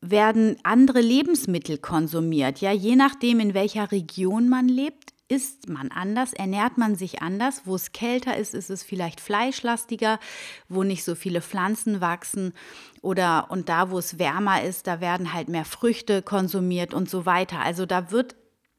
werden 0.02 0.58
andere 0.64 1.00
Lebensmittel 1.00 1.78
konsumiert. 1.78 2.60
Ja, 2.60 2.72
je 2.72 2.96
nachdem, 2.96 3.40
in 3.40 3.54
welcher 3.54 3.92
Region 3.92 4.50
man 4.50 4.68
lebt, 4.68 5.14
isst 5.32 5.70
man 5.70 5.92
anders, 5.92 6.34
ernährt 6.34 6.78
man 6.78 6.96
sich 6.96 7.22
anders. 7.22 7.62
Wo 7.64 7.76
es 7.76 7.94
kälter 7.94 8.36
ist, 8.36 8.54
ist 8.54 8.70
es 8.70 8.84
vielleicht 8.84 9.22
fleischlastiger, 9.22 10.20
wo 10.68 10.84
nicht 10.84 11.06
so 11.06 11.16
viele 11.16 11.42
Pflanzen 11.42 12.02
wachsen 12.02 12.54
oder 13.02 13.50
und 13.50 13.70
da, 13.70 13.92
wo 13.92 13.98
es 13.98 14.20
wärmer 14.20 14.62
ist, 14.62 14.88
da 14.88 15.00
werden 15.00 15.32
halt 15.32 15.48
mehr 15.48 15.64
Früchte 15.64 16.22
konsumiert 16.22 16.94
und 16.94 17.10
so 17.10 17.26
weiter. 17.26 17.62
Also 17.62 17.86
da 17.86 18.12
wird 18.12 18.36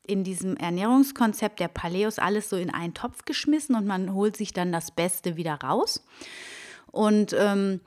in 0.06 0.25
diesem 0.25 0.56
Ernährungskonzept 0.59 1.59
der 1.59 1.68
Paleos 1.68 2.18
alles 2.18 2.50
so 2.50 2.56
in 2.56 2.68
einen 2.68 2.92
Topf 2.92 3.25
geschmissen 3.25 3.75
und 3.75 3.87
man 3.87 4.12
holt 4.12 4.37
sich 4.37 4.52
dann 4.52 4.73
das 4.73 4.90
Beste 4.90 5.37
wieder 5.37 5.54
raus. 5.54 6.04
Und 6.90 7.35
ähm, 7.38 7.80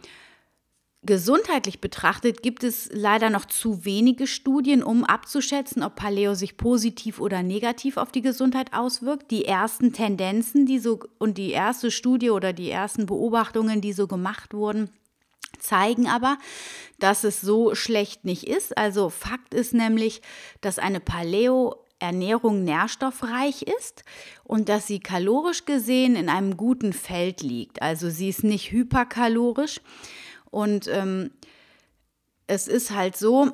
Gesundheitlich 1.06 1.82
betrachtet 1.82 2.42
gibt 2.42 2.64
es 2.64 2.90
leider 2.92 3.30
noch 3.30 3.46
zu 3.46 3.86
wenige 3.86 4.26
Studien, 4.26 4.82
um 4.82 5.04
abzuschätzen, 5.04 5.84
ob 5.84 5.96
Paleo 5.96 6.34
sich 6.34 6.58
positiv 6.58 7.20
oder 7.20 7.44
negativ 7.44 7.98
auf 7.98 8.12
die 8.12 8.24
Gesundheit 8.24 8.74
auswirkt. 8.74 9.30
Die 9.30 9.46
ersten 9.46 9.94
Tendenzen, 9.94 10.66
die 10.66 10.80
so 10.80 11.00
und 11.20 11.38
die 11.38 11.52
erste 11.52 11.92
Studie 11.92 12.32
oder 12.32 12.54
die 12.54 12.72
ersten 12.72 13.06
Beobachtungen, 13.06 13.82
die 13.82 13.94
so 13.94 14.08
gemacht 14.08 14.56
wurden, 14.56 14.90
zeigen 15.60 16.08
aber, 16.08 16.40
dass 16.98 17.24
es 17.24 17.40
so 17.40 17.76
schlecht 17.76 18.26
nicht 18.26 18.48
ist. 18.48 18.76
Also 18.76 19.10
Fakt 19.10 19.54
ist 19.54 19.76
nämlich, 19.76 20.24
dass 20.62 20.80
eine 20.80 21.00
Paleo 21.00 21.86
Ernährung 22.00 22.64
nährstoffreich 22.64 23.62
ist 23.62 24.04
und 24.44 24.70
dass 24.70 24.88
sie 24.88 25.00
kalorisch 25.00 25.66
gesehen 25.66 26.16
in 26.16 26.30
einem 26.30 26.58
guten 26.58 26.94
Feld 26.94 27.42
liegt. 27.42 27.82
Also 27.82 28.10
sie 28.10 28.30
ist 28.30 28.44
nicht 28.44 28.72
hyperkalorisch. 28.72 29.82
Und 30.56 30.88
ähm, 30.88 31.32
es 32.48 32.70
ist 32.70 32.92
halt 32.92 33.18
so, 33.18 33.52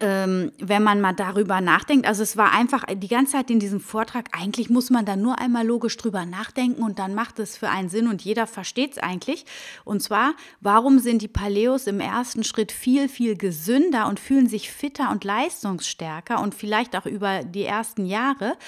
ähm, 0.00 0.52
wenn 0.58 0.82
man 0.82 1.00
mal 1.00 1.14
darüber 1.14 1.62
nachdenkt. 1.62 2.06
Also 2.06 2.22
es 2.22 2.36
war 2.36 2.52
einfach 2.52 2.84
die 2.94 3.08
ganze 3.08 3.32
Zeit 3.32 3.50
in 3.50 3.58
diesem 3.58 3.80
Vortrag, 3.80 4.26
eigentlich 4.38 4.68
muss 4.68 4.90
man 4.90 5.06
da 5.06 5.16
nur 5.16 5.38
einmal 5.38 5.66
logisch 5.66 5.96
drüber 5.96 6.26
nachdenken 6.26 6.82
und 6.82 6.98
dann 6.98 7.14
macht 7.14 7.38
es 7.38 7.56
für 7.56 7.70
einen 7.70 7.88
Sinn 7.88 8.06
und 8.06 8.20
jeder 8.20 8.46
versteht 8.46 8.92
es 8.92 8.98
eigentlich. 8.98 9.46
Und 9.86 10.02
zwar, 10.02 10.34
warum 10.60 10.98
sind 10.98 11.22
die 11.22 11.28
Paleos 11.28 11.86
im 11.86 12.00
ersten 12.00 12.44
Schritt 12.44 12.70
viel, 12.70 13.08
viel 13.08 13.38
gesünder 13.38 14.08
und 14.08 14.20
fühlen 14.20 14.46
sich 14.46 14.70
fitter 14.70 15.10
und 15.10 15.24
leistungsstärker 15.24 16.38
und 16.42 16.54
vielleicht 16.54 16.96
auch 16.96 17.06
über 17.06 17.44
die 17.44 17.64
ersten 17.64 18.04
Jahre? 18.04 18.58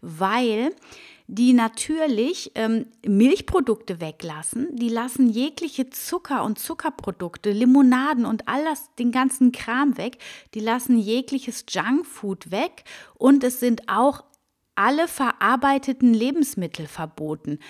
Weil 0.00 0.74
die 1.32 1.52
natürlich 1.52 2.50
ähm, 2.56 2.86
Milchprodukte 3.06 4.00
weglassen. 4.00 4.74
Die 4.74 4.88
lassen 4.88 5.28
jegliche 5.28 5.88
Zucker 5.88 6.42
und 6.42 6.58
Zuckerprodukte, 6.58 7.52
Limonaden 7.52 8.24
und 8.24 8.48
all 8.48 8.64
das, 8.64 8.92
den 8.96 9.12
ganzen 9.12 9.52
Kram 9.52 9.96
weg. 9.96 10.18
Die 10.54 10.60
lassen 10.60 10.98
jegliches 10.98 11.64
Junkfood 11.68 12.50
weg 12.50 12.82
und 13.14 13.44
es 13.44 13.60
sind 13.60 13.88
auch 13.88 14.24
alle 14.74 15.06
verarbeiteten 15.06 16.14
Lebensmittel 16.14 16.88
verboten. 16.88 17.60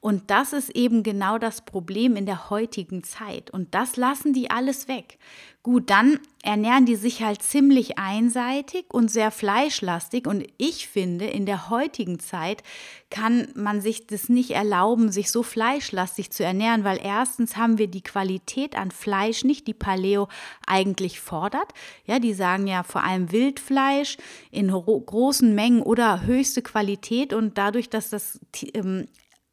Und 0.00 0.30
das 0.30 0.52
ist 0.52 0.70
eben 0.70 1.02
genau 1.02 1.38
das 1.38 1.62
Problem 1.62 2.16
in 2.16 2.26
der 2.26 2.50
heutigen 2.50 3.02
Zeit. 3.02 3.50
Und 3.50 3.74
das 3.74 3.96
lassen 3.96 4.32
die 4.32 4.50
alles 4.50 4.88
weg. 4.88 5.18
Gut, 5.64 5.90
dann 5.90 6.20
ernähren 6.42 6.86
die 6.86 6.94
sich 6.94 7.22
halt 7.22 7.42
ziemlich 7.42 7.98
einseitig 7.98 8.86
und 8.90 9.10
sehr 9.10 9.30
fleischlastig. 9.30 10.26
Und 10.26 10.46
ich 10.56 10.88
finde, 10.88 11.26
in 11.26 11.46
der 11.46 11.68
heutigen 11.68 12.20
Zeit 12.20 12.62
kann 13.10 13.48
man 13.54 13.80
sich 13.80 14.06
das 14.06 14.28
nicht 14.28 14.52
erlauben, 14.52 15.10
sich 15.10 15.30
so 15.30 15.42
fleischlastig 15.42 16.30
zu 16.30 16.44
ernähren, 16.44 16.84
weil 16.84 17.00
erstens 17.02 17.56
haben 17.56 17.76
wir 17.76 17.88
die 17.88 18.02
Qualität 18.02 18.76
an 18.76 18.92
Fleisch 18.92 19.44
nicht, 19.44 19.66
die 19.66 19.74
Paleo 19.74 20.28
eigentlich 20.66 21.20
fordert. 21.20 21.72
Ja, 22.06 22.20
die 22.20 22.34
sagen 22.34 22.66
ja 22.66 22.84
vor 22.84 23.02
allem 23.02 23.32
Wildfleisch 23.32 24.16
in 24.50 24.70
großen 24.70 25.54
Mengen 25.54 25.82
oder 25.82 26.22
höchste 26.22 26.62
Qualität. 26.62 27.34
Und 27.34 27.58
dadurch, 27.58 27.90
dass 27.90 28.10
das 28.10 28.40
ähm, 28.74 29.08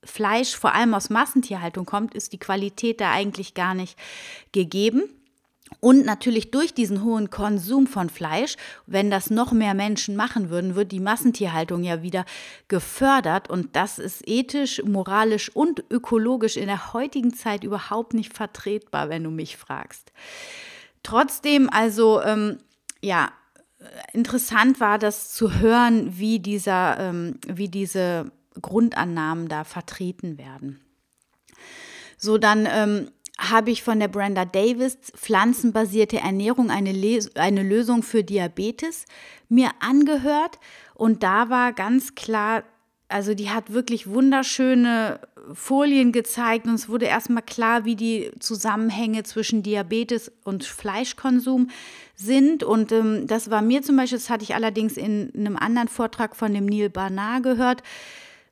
Fleisch 0.06 0.56
vor 0.56 0.74
allem 0.74 0.94
aus 0.94 1.10
Massentierhaltung 1.10 1.86
kommt, 1.86 2.14
ist 2.14 2.34
die 2.34 2.40
Qualität 2.40 3.02
da 3.02 3.12
eigentlich 3.12 3.54
gar 3.54 3.74
nicht 3.74 3.98
gegeben. 4.52 5.04
Und 5.80 6.06
natürlich 6.06 6.52
durch 6.52 6.74
diesen 6.74 7.04
hohen 7.04 7.30
Konsum 7.30 7.88
von 7.88 8.10
Fleisch, 8.10 8.56
wenn 8.86 9.10
das 9.10 9.30
noch 9.30 9.52
mehr 9.52 9.74
Menschen 9.74 10.16
machen 10.16 10.50
würden, 10.50 10.76
wird 10.76 10.92
die 10.92 11.00
Massentierhaltung 11.00 11.84
ja 11.84 12.02
wieder 12.04 12.26
gefördert. 12.68 13.50
Und 13.50 13.76
das 13.76 13.98
ist 14.00 14.28
ethisch, 14.28 14.84
moralisch 14.84 15.50
und 15.56 15.84
ökologisch 15.90 16.56
in 16.58 16.68
der 16.68 16.94
heutigen 16.94 17.34
Zeit 17.34 17.64
überhaupt 17.64 18.14
nicht 18.14 18.34
vertretbar, 18.34 19.10
wenn 19.10 19.24
du 19.24 19.32
mich 19.32 19.58
fragst. 19.58 20.12
Trotzdem, 21.02 21.70
also, 21.72 22.22
ähm, 22.22 22.60
ja, 23.02 23.32
interessant 24.14 24.80
war 24.80 24.98
das 24.98 25.34
zu 25.34 25.60
hören, 25.60 26.18
wie, 26.18 26.40
dieser, 26.40 27.00
ähm, 27.00 27.40
wie 27.48 27.70
diese 27.70 28.32
Grundannahmen 28.62 29.48
da 29.48 29.64
vertreten 29.64 30.38
werden. 30.38 30.80
So, 32.18 32.38
dann 32.38 32.68
ähm, 32.70 33.12
habe 33.38 33.72
ich 33.72 33.84
von 33.84 34.00
der 34.00 34.08
Brenda 34.08 34.46
Davis 34.46 34.98
pflanzenbasierte 35.14 36.18
Ernährung 36.18 36.70
eine, 36.72 36.92
eine 37.36 37.64
Lösung 37.64 38.04
für 38.04 38.24
Diabetes 38.24 39.06
mir 39.50 39.70
angehört 39.80 40.60
und 40.94 41.24
da 41.24 41.50
war 41.50 41.74
ganz 41.74 42.16
klar, 42.16 42.64
also 43.08 43.34
die 43.34 43.50
hat 43.50 43.72
wirklich 43.72 44.08
wunderschöne 44.08 45.20
Folien 45.54 46.12
gezeigt 46.12 46.66
und 46.66 46.74
es 46.74 46.90
wurde 46.90 47.06
erstmal 47.06 47.44
klar, 47.44 47.86
wie 47.86 47.96
die 47.96 48.32
Zusammenhänge 48.40 49.24
zwischen 49.24 49.62
Diabetes 49.62 50.32
und 50.44 50.64
Fleischkonsum 50.64 51.70
sind. 52.16 52.64
Und 52.64 52.92
ähm, 52.92 53.28
das 53.28 53.52
war 53.52 53.62
mir 53.62 53.84
zum 53.84 53.98
Beispiel, 53.98 54.18
das 54.18 54.30
hatte 54.30 54.44
ich 54.44 54.56
allerdings 54.56 54.98
in 54.98 55.32
einem 55.36 55.56
anderen 55.56 55.88
Vortrag 55.88 56.36
von 56.36 56.54
dem 56.54 56.66
Neil 56.66 56.90
Barnard 56.90 57.44
gehört, 57.44 57.84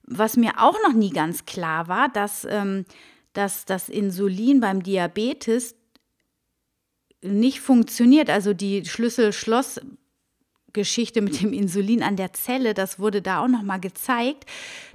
was 0.06 0.38
mir 0.38 0.54
auch 0.58 0.78
noch 0.86 0.94
nie 0.94 1.10
ganz 1.12 1.46
klar 1.46 1.88
war, 1.88 2.10
dass, 2.10 2.46
ähm, 2.50 2.86
dass 3.34 3.66
das 3.66 3.90
Insulin 3.90 4.60
beim 4.60 4.82
Diabetes 4.84 5.76
nicht 7.22 7.62
funktioniert. 7.62 8.30
Also 8.30 8.54
die 8.54 8.86
Schlüssel-Schloss-Geschichte 8.86 11.22
mit 11.22 11.42
dem 11.42 11.54
Insulin 11.54 12.04
an 12.04 12.18
der 12.18 12.34
Zelle, 12.34 12.74
das 12.74 13.00
wurde 13.00 13.22
da 13.22 13.44
auch 13.44 13.48
noch 13.48 13.64
mal 13.64 13.80
gezeigt. 13.80 14.46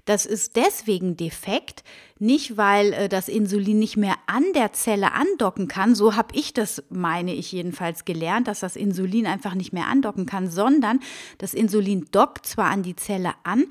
Das 0.04 0.26
ist 0.26 0.56
deswegen 0.56 1.16
defekt, 1.16 1.84
nicht 2.18 2.56
weil 2.56 2.92
äh, 2.94 3.08
das 3.08 3.28
Insulin 3.28 3.78
nicht 3.78 3.96
mehr 3.96 4.16
an 4.26 4.44
der 4.54 4.72
Zelle 4.72 5.12
andocken 5.12 5.68
kann, 5.68 5.94
so 5.94 6.16
habe 6.16 6.34
ich 6.34 6.52
das, 6.54 6.82
meine 6.88 7.34
ich 7.34 7.52
jedenfalls, 7.52 8.06
gelernt, 8.06 8.48
dass 8.48 8.60
das 8.60 8.76
Insulin 8.76 9.26
einfach 9.26 9.54
nicht 9.54 9.72
mehr 9.72 9.86
andocken 9.86 10.26
kann, 10.26 10.50
sondern 10.50 11.00
das 11.38 11.54
Insulin 11.54 12.08
dockt 12.10 12.46
zwar 12.46 12.70
an 12.70 12.82
die 12.82 12.96
Zelle 12.96 13.34
an, 13.44 13.66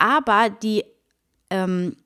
aber 0.00 0.50
die, 0.50 0.84
ähm, 1.50 1.96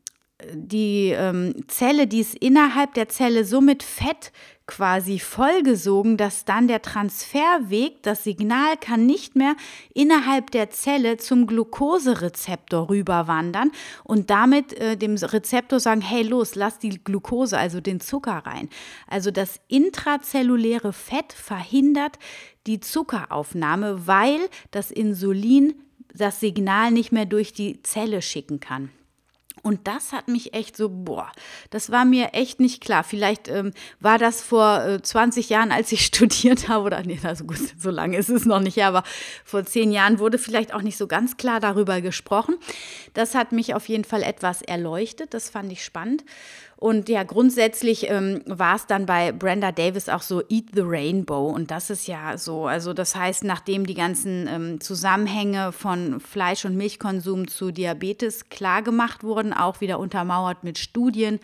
die 0.52 1.10
ähm, 1.10 1.54
Zelle, 1.68 2.06
die 2.06 2.20
ist 2.20 2.34
innerhalb 2.34 2.94
der 2.94 3.08
Zelle 3.08 3.44
so 3.44 3.60
mit 3.60 3.82
Fett 3.82 4.32
quasi 4.66 5.18
vollgesogen, 5.18 6.16
dass 6.16 6.46
dann 6.46 6.68
der 6.68 6.80
Transferweg, 6.80 8.02
das 8.02 8.24
Signal 8.24 8.78
kann 8.78 9.04
nicht 9.04 9.36
mehr 9.36 9.56
innerhalb 9.92 10.50
der 10.52 10.70
Zelle 10.70 11.18
zum 11.18 11.46
Glukoserezeptor 11.46 12.88
rüberwandern 12.88 13.72
und 14.04 14.30
damit 14.30 14.72
äh, 14.72 14.96
dem 14.96 15.16
Rezeptor 15.16 15.80
sagen, 15.80 16.00
hey 16.00 16.22
los, 16.22 16.54
lass 16.54 16.78
die 16.78 17.02
Glucose, 17.02 17.58
also 17.58 17.80
den 17.80 18.00
Zucker 18.00 18.42
rein. 18.46 18.70
Also 19.06 19.30
das 19.30 19.60
intrazelluläre 19.68 20.94
Fett 20.94 21.34
verhindert 21.34 22.18
die 22.66 22.80
Zuckeraufnahme, 22.80 24.06
weil 24.06 24.40
das 24.70 24.90
Insulin 24.90 25.74
das 26.14 26.40
Signal 26.40 26.90
nicht 26.90 27.12
mehr 27.12 27.26
durch 27.26 27.52
die 27.52 27.82
Zelle 27.82 28.22
schicken 28.22 28.60
kann. 28.60 28.90
Und 29.64 29.88
das 29.88 30.12
hat 30.12 30.28
mich 30.28 30.52
echt 30.52 30.76
so, 30.76 30.90
boah, 30.90 31.32
das 31.70 31.90
war 31.90 32.04
mir 32.04 32.34
echt 32.34 32.60
nicht 32.60 32.82
klar. 32.82 33.02
Vielleicht 33.02 33.48
ähm, 33.48 33.72
war 33.98 34.18
das 34.18 34.42
vor 34.42 34.84
äh, 34.84 35.00
20 35.00 35.48
Jahren, 35.48 35.72
als 35.72 35.90
ich 35.90 36.04
studiert 36.06 36.68
habe, 36.68 36.84
oder 36.84 37.02
nee, 37.02 37.18
also 37.22 37.44
gut, 37.44 37.58
so 37.78 37.90
lange 37.90 38.18
ist 38.18 38.28
es 38.28 38.44
noch 38.44 38.60
nicht, 38.60 38.84
aber 38.84 39.04
vor 39.42 39.64
zehn 39.64 39.90
Jahren 39.90 40.18
wurde 40.18 40.36
vielleicht 40.36 40.74
auch 40.74 40.82
nicht 40.82 40.98
so 40.98 41.06
ganz 41.06 41.38
klar 41.38 41.60
darüber 41.60 42.02
gesprochen. 42.02 42.56
Das 43.14 43.34
hat 43.34 43.52
mich 43.52 43.74
auf 43.74 43.88
jeden 43.88 44.04
Fall 44.04 44.22
etwas 44.22 44.60
erleuchtet, 44.60 45.32
das 45.32 45.48
fand 45.48 45.72
ich 45.72 45.82
spannend. 45.82 46.24
Und 46.76 47.08
ja, 47.08 47.22
grundsätzlich 47.22 48.10
ähm, 48.10 48.42
war 48.46 48.76
es 48.76 48.86
dann 48.86 49.06
bei 49.06 49.32
Brenda 49.32 49.72
Davis 49.72 50.08
auch 50.08 50.22
so 50.22 50.42
Eat 50.48 50.66
the 50.74 50.82
Rainbow. 50.82 51.48
Und 51.48 51.70
das 51.70 51.90
ist 51.90 52.06
ja 52.06 52.36
so, 52.36 52.66
also 52.66 52.92
das 52.92 53.14
heißt, 53.14 53.44
nachdem 53.44 53.86
die 53.86 53.94
ganzen 53.94 54.48
ähm, 54.48 54.80
Zusammenhänge 54.80 55.72
von 55.72 56.20
Fleisch- 56.20 56.64
und 56.64 56.76
Milchkonsum 56.76 57.48
zu 57.48 57.70
Diabetes 57.70 58.48
klargemacht 58.48 59.22
wurden, 59.22 59.52
auch 59.52 59.80
wieder 59.80 59.98
untermauert 59.98 60.64
mit 60.64 60.78
Studien, 60.78 61.40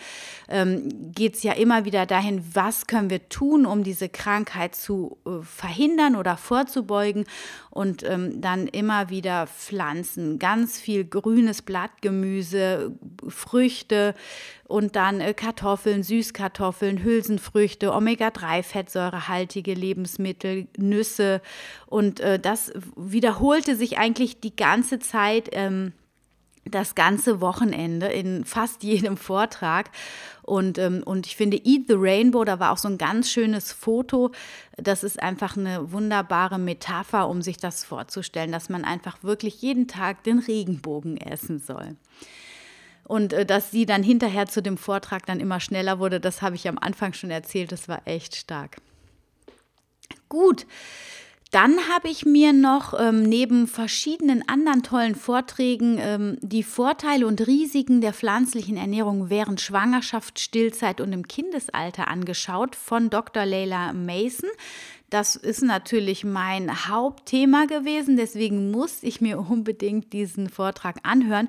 ähm, 0.48 1.12
geht 1.12 1.36
es 1.36 1.42
ja 1.42 1.52
immer 1.52 1.84
wieder 1.84 2.06
dahin, 2.06 2.44
was 2.52 2.86
können 2.86 3.10
wir 3.10 3.28
tun, 3.28 3.66
um 3.66 3.84
diese 3.84 4.08
Krankheit 4.08 4.74
zu 4.74 5.18
äh, 5.24 5.42
verhindern 5.42 6.16
oder 6.16 6.36
vorzubeugen. 6.36 7.24
Und 7.70 8.02
ähm, 8.02 8.40
dann 8.40 8.66
immer 8.66 9.10
wieder 9.10 9.46
Pflanzen, 9.46 10.40
ganz 10.40 10.80
viel 10.80 11.04
grünes 11.04 11.62
Blattgemüse, 11.62 12.92
Früchte, 13.28 14.14
und 14.70 14.94
dann 14.94 15.20
äh, 15.20 15.34
Kartoffeln, 15.34 16.02
Süßkartoffeln, 16.02 17.02
Hülsenfrüchte, 17.02 17.92
Omega-3-fettsäurehaltige 17.92 19.74
Lebensmittel, 19.74 20.68
Nüsse. 20.76 21.42
Und 21.86 22.20
äh, 22.20 22.38
das 22.38 22.72
wiederholte 22.96 23.74
sich 23.74 23.98
eigentlich 23.98 24.40
die 24.40 24.54
ganze 24.54 25.00
Zeit. 25.00 25.48
Ähm, 25.52 25.92
das 26.66 26.94
ganze 26.94 27.40
Wochenende 27.40 28.06
in 28.06 28.44
fast 28.44 28.82
jedem 28.82 29.16
Vortrag. 29.16 29.90
Und, 30.42 30.78
ähm, 30.78 31.02
und 31.04 31.26
ich 31.26 31.34
finde, 31.34 31.56
Eat 31.56 31.86
the 31.88 31.94
Rainbow, 31.96 32.44
da 32.44 32.60
war 32.60 32.72
auch 32.72 32.78
so 32.78 32.86
ein 32.86 32.98
ganz 32.98 33.30
schönes 33.30 33.72
Foto. 33.72 34.30
Das 34.76 35.02
ist 35.02 35.20
einfach 35.20 35.56
eine 35.56 35.90
wunderbare 35.90 36.58
Metapher, 36.58 37.28
um 37.28 37.42
sich 37.42 37.56
das 37.56 37.84
vorzustellen, 37.84 38.52
dass 38.52 38.68
man 38.68 38.84
einfach 38.84 39.22
wirklich 39.22 39.62
jeden 39.62 39.88
Tag 39.88 40.22
den 40.22 40.38
Regenbogen 40.38 41.16
essen 41.16 41.58
soll. 41.58 41.96
Und 43.10 43.32
äh, 43.32 43.44
dass 43.44 43.72
sie 43.72 43.86
dann 43.86 44.04
hinterher 44.04 44.46
zu 44.46 44.62
dem 44.62 44.78
Vortrag 44.78 45.26
dann 45.26 45.40
immer 45.40 45.58
schneller 45.58 45.98
wurde, 45.98 46.20
das 46.20 46.42
habe 46.42 46.54
ich 46.54 46.68
am 46.68 46.78
Anfang 46.78 47.12
schon 47.12 47.32
erzählt. 47.32 47.72
Das 47.72 47.88
war 47.88 48.02
echt 48.04 48.36
stark. 48.36 48.76
Gut. 50.28 50.64
Dann 51.50 51.88
habe 51.92 52.08
ich 52.08 52.24
mir 52.24 52.52
noch 52.52 52.94
ähm, 52.96 53.24
neben 53.24 53.66
verschiedenen 53.66 54.48
anderen 54.48 54.84
tollen 54.84 55.16
Vorträgen 55.16 55.98
ähm, 55.98 56.38
die 56.40 56.62
Vorteile 56.62 57.26
und 57.26 57.44
Risiken 57.48 58.00
der 58.00 58.12
pflanzlichen 58.12 58.76
Ernährung 58.76 59.28
während 59.28 59.60
Schwangerschaft, 59.60 60.38
Stillzeit 60.38 61.00
und 61.00 61.12
im 61.12 61.26
Kindesalter 61.26 62.06
angeschaut 62.06 62.76
von 62.76 63.10
Dr. 63.10 63.44
Leila 63.44 63.92
Mason. 63.92 64.48
Das 65.10 65.34
ist 65.34 65.62
natürlich 65.62 66.24
mein 66.24 66.88
Hauptthema 66.88 67.66
gewesen, 67.66 68.16
deswegen 68.16 68.70
musste 68.70 69.06
ich 69.06 69.20
mir 69.20 69.38
unbedingt 69.50 70.12
diesen 70.12 70.48
Vortrag 70.48 70.96
anhören. 71.02 71.48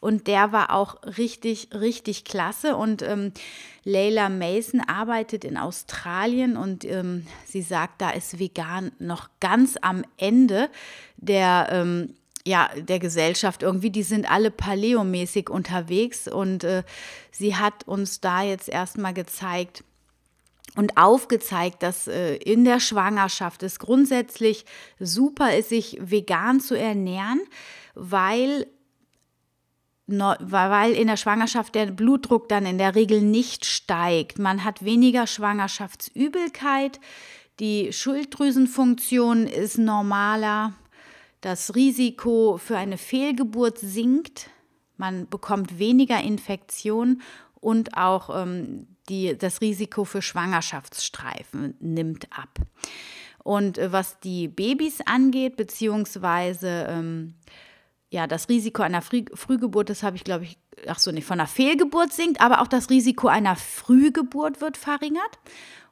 Und 0.00 0.26
der 0.26 0.50
war 0.50 0.74
auch 0.74 0.96
richtig, 1.18 1.68
richtig 1.74 2.24
klasse. 2.24 2.74
Und 2.74 3.02
ähm, 3.02 3.32
Leila 3.84 4.30
Mason 4.30 4.80
arbeitet 4.80 5.44
in 5.44 5.58
Australien 5.58 6.56
und 6.56 6.84
ähm, 6.84 7.26
sie 7.46 7.62
sagt, 7.62 8.00
da 8.00 8.10
ist 8.10 8.38
vegan 8.38 8.92
noch 8.98 9.28
ganz 9.40 9.76
am 9.80 10.04
Ende 10.16 10.70
der 11.18 11.68
ähm, 11.70 12.14
ja, 12.44 12.70
der 12.76 12.98
Gesellschaft 12.98 13.62
irgendwie, 13.62 13.90
die 13.90 14.02
sind 14.02 14.28
alle 14.28 14.50
paleomäßig 14.50 15.48
unterwegs 15.48 16.26
und 16.26 16.64
äh, 16.64 16.82
sie 17.30 17.54
hat 17.54 17.86
uns 17.86 18.20
da 18.20 18.42
jetzt 18.42 18.68
erstmal 18.68 19.14
gezeigt 19.14 19.84
und 20.76 20.96
aufgezeigt, 20.96 21.82
dass 21.82 22.08
äh, 22.08 22.36
in 22.36 22.64
der 22.64 22.80
Schwangerschaft 22.80 23.62
es 23.62 23.78
grundsätzlich 23.78 24.64
super 24.98 25.54
ist, 25.56 25.68
sich 25.68 25.98
vegan 26.00 26.60
zu 26.60 26.78
ernähren, 26.78 27.40
weil 27.94 28.66
weil 30.08 30.92
in 30.92 31.06
der 31.06 31.16
Schwangerschaft 31.16 31.74
der 31.74 31.86
Blutdruck 31.86 32.48
dann 32.48 32.66
in 32.66 32.76
der 32.76 32.94
Regel 32.94 33.22
nicht 33.22 33.64
steigt. 33.64 34.38
Man 34.38 34.64
hat 34.64 34.84
weniger 34.84 35.26
Schwangerschaftsübelkeit, 35.26 37.00
die 37.60 37.92
Schilddrüsenfunktion 37.92 39.46
ist 39.46 39.78
normaler, 39.78 40.74
das 41.40 41.74
Risiko 41.74 42.58
für 42.58 42.76
eine 42.76 42.98
Fehlgeburt 42.98 43.78
sinkt, 43.78 44.50
man 44.96 45.28
bekommt 45.28 45.78
weniger 45.78 46.20
Infektionen 46.20 47.22
und 47.60 47.96
auch 47.96 48.42
ähm, 48.42 48.91
die, 49.12 49.36
das 49.36 49.60
Risiko 49.60 50.04
für 50.04 50.22
Schwangerschaftsstreifen 50.22 51.74
nimmt 51.80 52.26
ab. 52.32 52.58
Und 53.44 53.76
äh, 53.76 53.92
was 53.92 54.18
die 54.20 54.48
Babys 54.48 55.00
angeht, 55.04 55.56
beziehungsweise 55.56 56.86
ähm, 56.88 57.34
ja, 58.10 58.26
das 58.26 58.48
Risiko 58.48 58.82
einer 58.82 59.02
Früh 59.02 59.24
Frühgeburt, 59.34 59.90
das 59.90 60.02
habe 60.02 60.16
ich, 60.16 60.24
glaube 60.24 60.44
ich, 60.44 60.58
ach 60.86 60.98
so, 60.98 61.12
nicht 61.12 61.26
von 61.26 61.38
einer 61.38 61.48
Fehlgeburt 61.48 62.12
sinkt, 62.12 62.40
aber 62.40 62.62
auch 62.62 62.68
das 62.68 62.88
Risiko 62.90 63.28
einer 63.28 63.56
Frühgeburt 63.56 64.60
wird 64.60 64.76
verringert. 64.76 65.38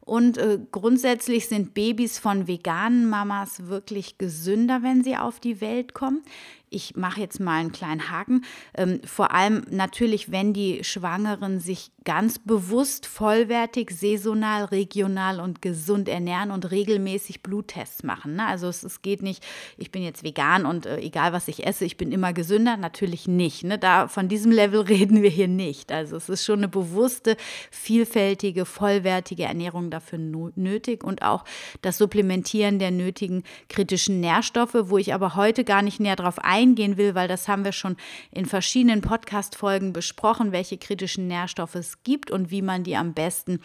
Und 0.00 0.38
äh, 0.38 0.58
grundsätzlich 0.72 1.46
sind 1.46 1.74
Babys 1.74 2.18
von 2.18 2.46
veganen 2.48 3.08
Mamas 3.08 3.66
wirklich 3.68 4.16
gesünder, 4.18 4.82
wenn 4.82 5.04
sie 5.04 5.16
auf 5.16 5.40
die 5.40 5.60
Welt 5.60 5.92
kommen 5.94 6.22
ich 6.70 6.96
mache 6.96 7.20
jetzt 7.20 7.40
mal 7.40 7.58
einen 7.58 7.72
kleinen 7.72 8.10
Haken. 8.10 8.44
Ähm, 8.74 9.00
vor 9.04 9.32
allem 9.32 9.64
natürlich, 9.70 10.30
wenn 10.30 10.52
die 10.52 10.84
Schwangeren 10.84 11.58
sich 11.58 11.90
ganz 12.04 12.38
bewusst, 12.38 13.06
vollwertig, 13.06 13.90
saisonal, 13.90 14.64
regional 14.64 15.40
und 15.40 15.60
gesund 15.60 16.08
ernähren 16.08 16.50
und 16.50 16.70
regelmäßig 16.70 17.42
Bluttests 17.42 18.04
machen. 18.04 18.36
Ne? 18.36 18.46
Also 18.46 18.68
es, 18.68 18.84
es, 18.84 19.02
geht 19.02 19.20
nicht, 19.20 19.44
ich 19.76 19.90
bin 19.90 20.02
jetzt 20.02 20.22
vegan 20.22 20.64
und 20.64 20.86
äh, 20.86 20.98
egal 20.98 21.32
was 21.32 21.48
ich 21.48 21.66
esse, 21.66 21.84
ich 21.84 21.96
bin 21.96 22.12
immer 22.12 22.32
gesünder. 22.32 22.76
Natürlich 22.76 23.28
nicht. 23.28 23.64
Ne? 23.64 23.76
Da, 23.76 24.08
von 24.08 24.28
diesem 24.28 24.52
Level 24.52 24.80
reden 24.88 25.22
wir 25.22 25.30
hier 25.30 25.48
nicht. 25.48 25.92
Also 25.92 26.16
es 26.16 26.28
ist 26.28 26.44
schon 26.44 26.60
eine 26.60 26.68
bewusste, 26.68 27.36
vielfältige, 27.70 28.64
vollwertige 28.64 29.42
Ernährung 29.42 29.90
dafür 29.90 30.18
nötig 30.18 31.02
und 31.02 31.22
auch 31.22 31.44
das 31.82 31.98
Supplementieren 31.98 32.78
der 32.78 32.92
nötigen 32.92 33.42
kritischen 33.68 34.20
Nährstoffe, 34.20 34.76
wo 34.84 34.98
ich 34.98 35.12
aber 35.12 35.34
heute 35.34 35.64
gar 35.64 35.82
nicht 35.82 35.98
näher 35.98 36.16
darauf 36.16 36.38
eingehe 36.38 36.59
eingehen 36.60 36.96
will, 36.96 37.14
weil 37.14 37.28
das 37.28 37.48
haben 37.48 37.64
wir 37.64 37.72
schon 37.72 37.96
in 38.30 38.46
verschiedenen 38.46 39.00
Podcast-Folgen 39.00 39.92
besprochen, 39.92 40.52
welche 40.52 40.78
kritischen 40.78 41.26
Nährstoffe 41.26 41.74
es 41.74 42.02
gibt 42.02 42.30
und 42.30 42.50
wie 42.50 42.62
man 42.62 42.84
die 42.84 42.96
am 42.96 43.14
besten 43.14 43.60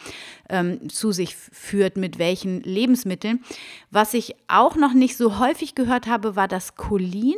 ähm, 0.49 0.89
zu 0.89 1.11
sich 1.11 1.35
führt, 1.35 1.97
mit 1.97 2.17
welchen 2.19 2.61
Lebensmitteln. 2.61 3.43
Was 3.91 4.13
ich 4.13 4.35
auch 4.47 4.75
noch 4.75 4.93
nicht 4.93 5.17
so 5.17 5.39
häufig 5.39 5.75
gehört 5.75 6.07
habe, 6.07 6.35
war, 6.35 6.47
dass 6.47 6.75
Cholin 6.75 7.35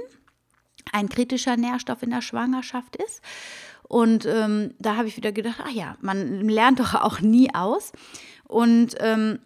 ein 0.93 1.09
kritischer 1.09 1.57
Nährstoff 1.57 2.03
in 2.03 2.11
der 2.11 2.21
Schwangerschaft 2.21 2.95
ist. 2.95 3.21
Und 3.83 4.25
ähm, 4.25 4.73
da 4.79 4.95
habe 4.97 5.07
ich 5.07 5.17
wieder 5.17 5.31
gedacht, 5.31 5.61
ach 5.63 5.71
ja, 5.71 5.97
man 6.01 6.47
lernt 6.47 6.79
doch 6.79 6.93
auch 6.93 7.21
nie 7.21 7.53
aus. 7.53 7.91
Und 8.45 8.95
ähm, 8.99 9.39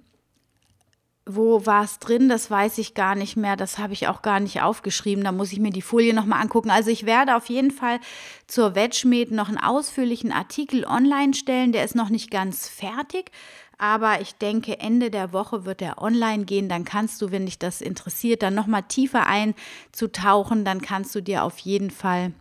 wo 1.25 1.65
war 1.65 1.84
es 1.84 1.99
drin? 1.99 2.29
Das 2.29 2.49
weiß 2.49 2.77
ich 2.79 2.93
gar 2.93 3.15
nicht 3.15 3.38
mehr. 3.38 3.55
Das 3.55 3.77
habe 3.77 3.93
ich 3.93 4.07
auch 4.07 4.21
gar 4.21 4.39
nicht 4.39 4.62
aufgeschrieben. 4.62 5.23
Da 5.23 5.31
muss 5.31 5.53
ich 5.53 5.60
mir 5.60 5.69
die 5.69 5.81
Folie 5.81 6.13
nochmal 6.13 6.41
angucken. 6.41 6.71
Also 6.71 6.89
ich 6.89 7.05
werde 7.05 7.36
auf 7.36 7.47
jeden 7.47 7.71
Fall 7.71 7.99
zur 8.47 8.75
Wedgmed 8.75 9.31
noch 9.31 9.47
einen 9.47 9.60
ausführlichen 9.60 10.31
Artikel 10.31 10.86
online 10.86 11.34
stellen. 11.34 11.71
Der 11.71 11.84
ist 11.84 11.95
noch 11.95 12.10
nicht 12.10 12.31
ganz 12.31 12.67
fertig. 12.67 13.31
Aber 13.77 14.21
ich 14.21 14.36
denke, 14.36 14.79
Ende 14.79 15.10
der 15.10 15.34
Woche 15.34 15.65
wird 15.65 15.81
er 15.81 16.01
online 16.01 16.45
gehen. 16.45 16.69
Dann 16.69 16.86
kannst 16.86 17.21
du, 17.21 17.31
wenn 17.31 17.45
dich 17.45 17.60
das 17.60 17.81
interessiert, 17.81 18.43
dann 18.43 18.55
nochmal 18.55 18.84
tiefer 18.84 19.25
einzutauchen. 19.27 20.65
Dann 20.65 20.81
kannst 20.81 21.13
du 21.15 21.21
dir 21.21 21.43
auf 21.43 21.60
jeden 21.60 21.91
Fall 21.91 22.34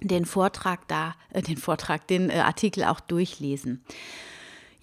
den 0.00 0.26
Vortrag 0.26 0.86
da, 0.88 1.14
äh, 1.30 1.42
den 1.42 1.56
Vortrag, 1.56 2.06
den 2.06 2.30
äh, 2.30 2.40
Artikel 2.40 2.84
auch 2.84 3.00
durchlesen. 3.00 3.84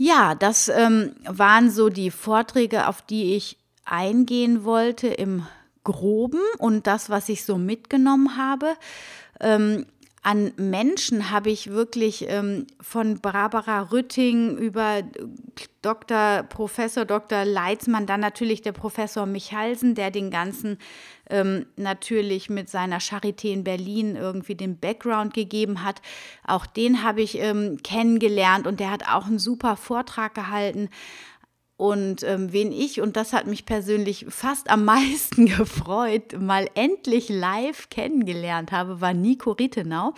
Ja, 0.04 0.34
das 0.34 0.68
ähm, 0.68 1.12
waren 1.28 1.70
so 1.70 1.90
die 1.90 2.10
Vorträge, 2.10 2.88
auf 2.88 3.04
die 3.04 3.36
ich 3.36 3.60
eingehen 3.86 4.64
wollte 4.64 5.08
im 5.10 5.46
groben 5.84 6.40
und 6.58 6.88
das, 6.88 7.12
was 7.12 7.30
ich 7.30 7.46
so 7.46 7.60
mitgenommen 7.60 8.36
habe. 8.36 8.74
Ähm, 9.40 9.86
an 10.24 10.54
Menschen 10.58 11.32
habe 11.32 11.50
ich 11.50 11.72
wirklich 11.72 12.26
ähm, 12.30 12.68
von 12.80 13.20
Barbara 13.22 13.92
Rütting 13.92 14.56
über 14.56 15.02
Dr. 15.82 16.44
Professor 16.44 17.06
Dr. 17.06 17.44
Leitzmann, 17.44 18.06
dann 18.06 18.20
natürlich 18.20 18.62
der 18.62 18.72
Professor 18.72 19.26
Michalsen, 19.26 19.96
der 19.96 20.12
den 20.12 20.30
ganzen 20.30 20.78
ähm, 21.28 21.66
natürlich 21.76 22.52
mit 22.52 22.70
seiner 22.70 23.00
Charité 23.00 23.52
in 23.52 23.64
Berlin 23.64 24.16
irgendwie 24.16 24.54
den 24.54 24.78
Background 24.78 25.34
gegeben 25.34 25.84
hat. 25.84 26.04
Auch 26.46 26.68
den 26.68 27.02
habe 27.02 27.22
ich 27.22 27.40
ähm, 27.40 27.78
kennengelernt 27.82 28.68
und 28.68 28.80
der 28.80 28.92
hat 28.92 29.08
auch 29.08 29.26
einen 29.26 29.40
super 29.40 29.76
Vortrag 29.76 30.36
gehalten. 30.36 30.90
Und 31.82 32.22
ähm, 32.22 32.54
wen 32.54 32.72
ich, 32.72 33.02
und 33.02 33.16
das 33.16 33.34
hat 33.34 33.48
mich 33.48 33.66
persönlich 33.66 34.28
fast 34.30 34.70
am 34.70 34.86
meisten 34.86 35.46
gefreut, 35.58 36.40
mal 36.40 36.70
endlich 36.76 37.28
live 37.28 37.90
kennengelernt 37.90 38.72
habe, 38.72 39.02
war 39.02 39.16
Nico 39.16 39.54
Rittenau, 39.54 40.14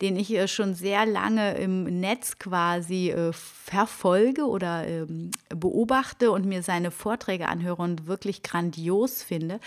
den 0.00 0.16
ich 0.16 0.32
äh, 0.32 0.48
schon 0.48 0.74
sehr 0.74 1.04
lange 1.04 1.58
im 1.58 2.00
Netz 2.00 2.38
quasi 2.38 3.10
äh, 3.10 3.30
verfolge 3.34 4.46
oder 4.46 4.88
ähm, 4.88 5.32
beobachte 5.50 6.30
und 6.30 6.46
mir 6.46 6.62
seine 6.62 6.90
Vorträge 6.90 7.46
anhöre 7.46 7.82
und 7.82 8.06
wirklich 8.06 8.42
grandios 8.42 9.22
finde. 9.22 9.60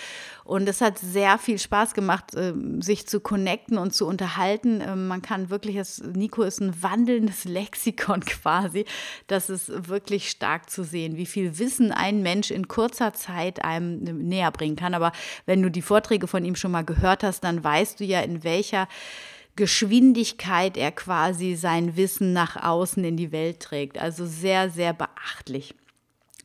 Und 0.46 0.68
es 0.68 0.82
hat 0.82 0.98
sehr 0.98 1.38
viel 1.38 1.60
Spaß 1.60 1.94
gemacht, 1.94 2.34
äh, 2.34 2.54
sich 2.80 3.06
zu 3.06 3.20
connecten 3.20 3.78
und 3.78 3.94
zu 3.94 4.08
unterhalten. 4.08 4.82
Ähm, 4.82 5.08
man 5.08 5.22
kann 5.22 5.52
wirklich, 5.52 5.76
das, 5.76 6.02
Nico 6.02 6.42
ist 6.42 6.60
ein 6.60 6.82
wandelndes 6.82 7.44
Lexikon 7.46 8.22
quasi. 8.22 8.86
Das 9.28 9.52
ist 9.52 9.88
wirklich 9.90 10.32
stark 10.32 10.72
zu 10.72 10.84
sehen, 10.84 11.18
wie 11.18 11.28
viel 11.28 11.35
Wissen 11.36 11.92
ein 11.92 12.22
Mensch 12.22 12.52
in 12.52 12.68
kurzer 12.68 13.14
Zeit 13.14 13.64
einem 13.64 14.00
näher 14.28 14.52
bringen 14.52 14.76
kann. 14.76 14.94
Aber 14.94 15.12
wenn 15.46 15.62
du 15.62 15.70
die 15.70 15.82
Vorträge 15.82 16.28
von 16.28 16.46
ihm 16.46 16.56
schon 16.56 16.72
mal 16.72 16.86
gehört 16.86 17.24
hast, 17.24 17.44
dann 17.44 17.64
weißt 17.64 18.00
du 18.00 18.04
ja, 18.04 18.22
in 18.22 18.44
welcher 18.44 18.88
Geschwindigkeit 19.56 20.76
er 20.76 20.92
quasi 20.92 21.56
sein 21.56 21.96
Wissen 21.96 22.34
nach 22.34 22.62
außen 22.62 23.04
in 23.04 23.18
die 23.18 23.32
Welt 23.32 23.62
trägt. 23.62 23.98
Also 23.98 24.26
sehr, 24.26 24.70
sehr 24.70 24.94
beachtlich. 24.94 25.74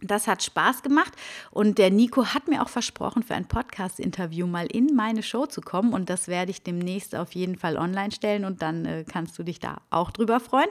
Das 0.03 0.27
hat 0.27 0.43
Spaß 0.43 0.83
gemacht 0.83 1.13
und 1.51 1.77
der 1.77 1.91
Nico 1.91 2.25
hat 2.27 2.49
mir 2.49 2.63
auch 2.63 2.71
versprochen, 2.71 3.23
für 3.23 3.35
ein 3.35 3.47
Podcast-Interview 3.47 4.47
mal 4.47 4.67
in 4.67 4.95
meine 4.97 5.23
Show 5.23 5.45
zu 5.45 5.61
kommen 5.61 5.93
und 5.93 6.09
das 6.09 6.27
werde 6.27 6.51
ich 6.51 6.63
demnächst 6.63 7.15
auf 7.15 7.33
jeden 7.33 7.59
Fall 7.59 7.77
online 7.77 8.11
stellen 8.11 8.47
und 8.47 8.63
dann 8.63 8.87
äh, 8.87 9.05
kannst 9.07 9.39
du 9.39 9.43
dich 9.43 9.61
da 9.61 9.83
auch 9.91 10.11
drüber 10.11 10.41
freuen. 10.41 10.71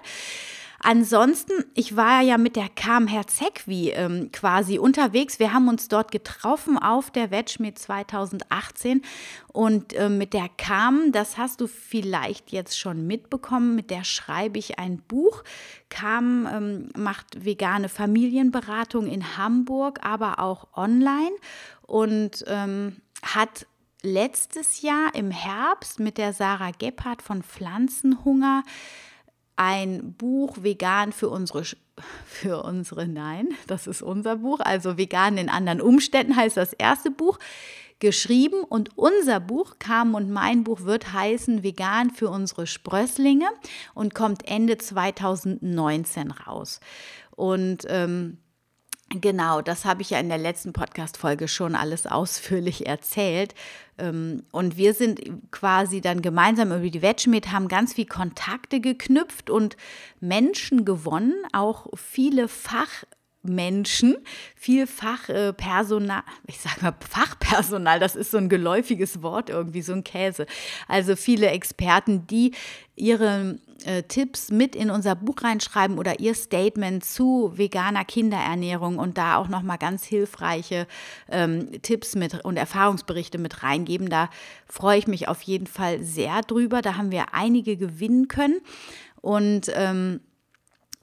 Ansonsten, 0.82 1.66
ich 1.74 1.96
war 1.98 2.22
ja 2.22 2.38
mit 2.38 2.56
der 2.56 2.70
Kam 2.70 3.08
Herzegwi 3.08 3.90
ähm, 3.90 4.32
quasi 4.32 4.80
unterwegs. 4.80 5.38
Wir 5.40 5.54
haben 5.54 5.68
uns 5.68 5.90
dort 5.90 6.12
getroffen 6.12 6.78
auf 6.78 7.12
der 7.12 7.32
Wedgmeet 7.32 7.78
2018 7.78 9.02
und 9.52 9.94
äh, 9.94 10.08
mit 10.08 10.34
der 10.34 10.50
Kam, 10.58 11.12
das 11.12 11.38
hast 11.38 11.60
du 11.60 11.68
vielleicht 11.68 12.52
jetzt 12.52 12.80
schon 12.80 13.06
mitbekommen, 13.06 13.76
mit 13.76 13.92
der 13.92 14.06
schreibe 14.06 14.58
ich 14.58 14.80
ein 14.80 15.00
Buch. 15.00 15.44
Kam 15.90 16.48
ähm, 16.52 16.90
macht 16.96 17.44
vegane 17.44 17.90
Familienberatung 17.90 19.08
in 19.08 19.38
Hamburg, 19.38 20.00
aber 20.04 20.40
auch 20.40 20.68
online 20.78 21.36
und 21.82 22.46
ähm, 22.48 22.98
hat 23.22 23.68
letztes 24.02 24.82
Jahr 24.82 25.14
im 25.14 25.32
Herbst 25.32 26.00
mit 26.00 26.18
der 26.18 26.32
Sarah 26.32 26.72
Gebhardt 26.72 27.22
von 27.22 27.44
Pflanzenhunger 27.44 28.64
ein 29.60 30.14
Buch 30.14 30.58
vegan 30.62 31.12
für 31.12 31.30
unsere 31.30 31.64
für 32.26 32.64
unsere 32.64 33.08
nein, 33.08 33.50
das 33.68 33.88
ist 33.88 34.02
unser 34.02 34.38
Buch, 34.38 34.62
also 34.62 34.98
vegan 34.98 35.38
in 35.38 35.50
anderen 35.50 35.82
Umständen 35.82 36.36
heißt 36.36 36.56
das 36.56 36.72
erste 36.74 37.12
Buch 37.12 37.38
geschrieben 38.00 38.64
und 38.64 38.98
unser 38.98 39.42
Buch 39.42 39.76
Kam 39.78 40.16
und 40.16 40.32
mein 40.32 40.64
Buch 40.64 40.82
wird 40.82 41.12
heißen 41.12 41.62
vegan 41.64 42.10
für 42.10 42.30
unsere 42.30 42.66
Sprösslinge 42.66 43.50
und 43.94 44.16
kommt 44.16 44.48
Ende 44.48 44.78
2019 44.78 46.32
raus. 46.32 46.80
Und 47.36 47.86
ähm, 47.90 48.38
Genau, 49.12 49.62
das 49.62 49.86
habe 49.86 50.04
ich 50.04 50.12
ja 50.12 50.20
in 50.20 50.30
der 50.30 50.38
letzten 50.38 50.72
Podcast-Folge 50.72 51.48
schon 51.48 51.74
alles 51.74 52.06
ausführlich 52.06 52.86
erzählt. 52.86 53.56
Ähm, 53.98 54.44
und 54.52 54.78
wir 54.78 54.94
sind 54.94 55.20
quasi 55.52 56.00
dann 56.00 56.22
gemeinsam 56.22 56.72
über 56.72 56.90
die 56.90 57.02
Wedgmet, 57.02 57.52
haben 57.52 57.68
ganz 57.68 57.94
viel 57.94 58.06
Kontakte 58.06 58.80
geknüpft 58.80 59.50
und 59.50 59.78
Menschen 60.20 60.86
gewonnen, 60.86 61.34
auch 61.54 61.88
viele 61.96 62.48
Fach- 62.48 63.04
Menschen, 63.42 64.18
viel 64.56 64.86
Fachpersonal, 64.86 66.24
ich 66.48 66.60
sage 66.60 66.82
mal 66.82 66.96
Fachpersonal, 67.00 68.00
das 68.00 68.16
ist 68.16 68.32
so 68.32 68.38
ein 68.38 68.50
geläufiges 68.50 69.22
Wort 69.22 69.50
irgendwie, 69.50 69.82
so 69.82 69.94
ein 69.94 70.04
Käse. 70.04 70.46
Also 70.88 71.16
viele 71.16 71.48
Experten, 71.48 72.28
die 72.28 72.52
ihre 72.96 73.58
äh, 73.86 74.04
Tipps 74.04 74.52
mit 74.52 74.76
in 74.76 74.90
unser 74.90 75.16
Buch 75.16 75.42
reinschreiben 75.42 75.98
oder 75.98 76.20
ihr 76.20 76.36
Statement 76.36 77.04
zu 77.06 77.54
veganer 77.56 78.04
Kinderernährung 78.04 78.98
und 78.98 79.18
da 79.18 79.38
auch 79.38 79.48
nochmal 79.48 79.78
ganz 79.78 80.04
hilfreiche 80.04 80.86
ähm, 81.30 81.82
Tipps 81.82 82.16
mit 82.16 82.44
und 82.44 82.58
Erfahrungsberichte 82.58 83.38
mit 83.38 83.64
reingeben. 83.64 84.10
Da 84.10 84.30
freue 84.68 85.00
ich 85.00 85.08
mich 85.08 85.30
auf 85.30 85.42
jeden 85.44 85.68
Fall 85.68 86.04
sehr 86.04 86.42
drüber. 86.42 86.82
Da 86.82 86.98
haben 86.98 87.12
wir 87.12 87.34
einige 87.34 87.78
gewinnen 87.78 88.28
können 88.28 88.60
und 89.22 89.72
ähm, 89.74 90.20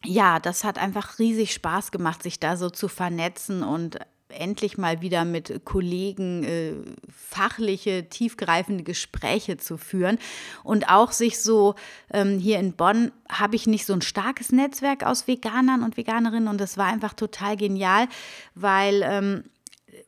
ja, 0.07 0.39
das 0.39 0.65
hat 0.65 0.79
einfach 0.79 1.19
riesig 1.19 1.53
Spaß 1.53 1.91
gemacht, 1.91 2.23
sich 2.23 2.41
da 2.41 2.57
so 2.57 2.71
zu 2.71 2.89
vernetzen 2.89 3.63
und 3.63 3.99
endlich 4.29 4.77
mal 4.77 5.01
wieder 5.01 5.25
mit 5.25 5.65
Kollegen 5.65 6.43
äh, 6.45 6.73
fachliche, 7.09 8.09
tiefgreifende 8.09 8.83
Gespräche 8.83 9.57
zu 9.57 9.77
führen. 9.77 10.19
Und 10.65 10.89
auch 10.89 11.13
sich 11.13 11.41
so, 11.41 11.75
ähm, 12.13 12.39
hier 12.39 12.59
in 12.59 12.73
Bonn 12.73 13.13
habe 13.29 13.57
ich 13.57 13.67
nicht 13.67 13.87
so 13.87 13.93
ein 13.93 14.03
starkes 14.03 14.53
Netzwerk 14.53 15.05
aus 15.05 15.29
Veganern 15.29 15.83
und 15.83 15.97
Veganerinnen 15.97 16.49
und 16.49 16.61
das 16.61 16.77
war 16.77 16.87
einfach 16.87 17.15
total 17.15 17.57
genial, 17.57 18.09
weil 18.55 19.03
ähm, 19.05 19.45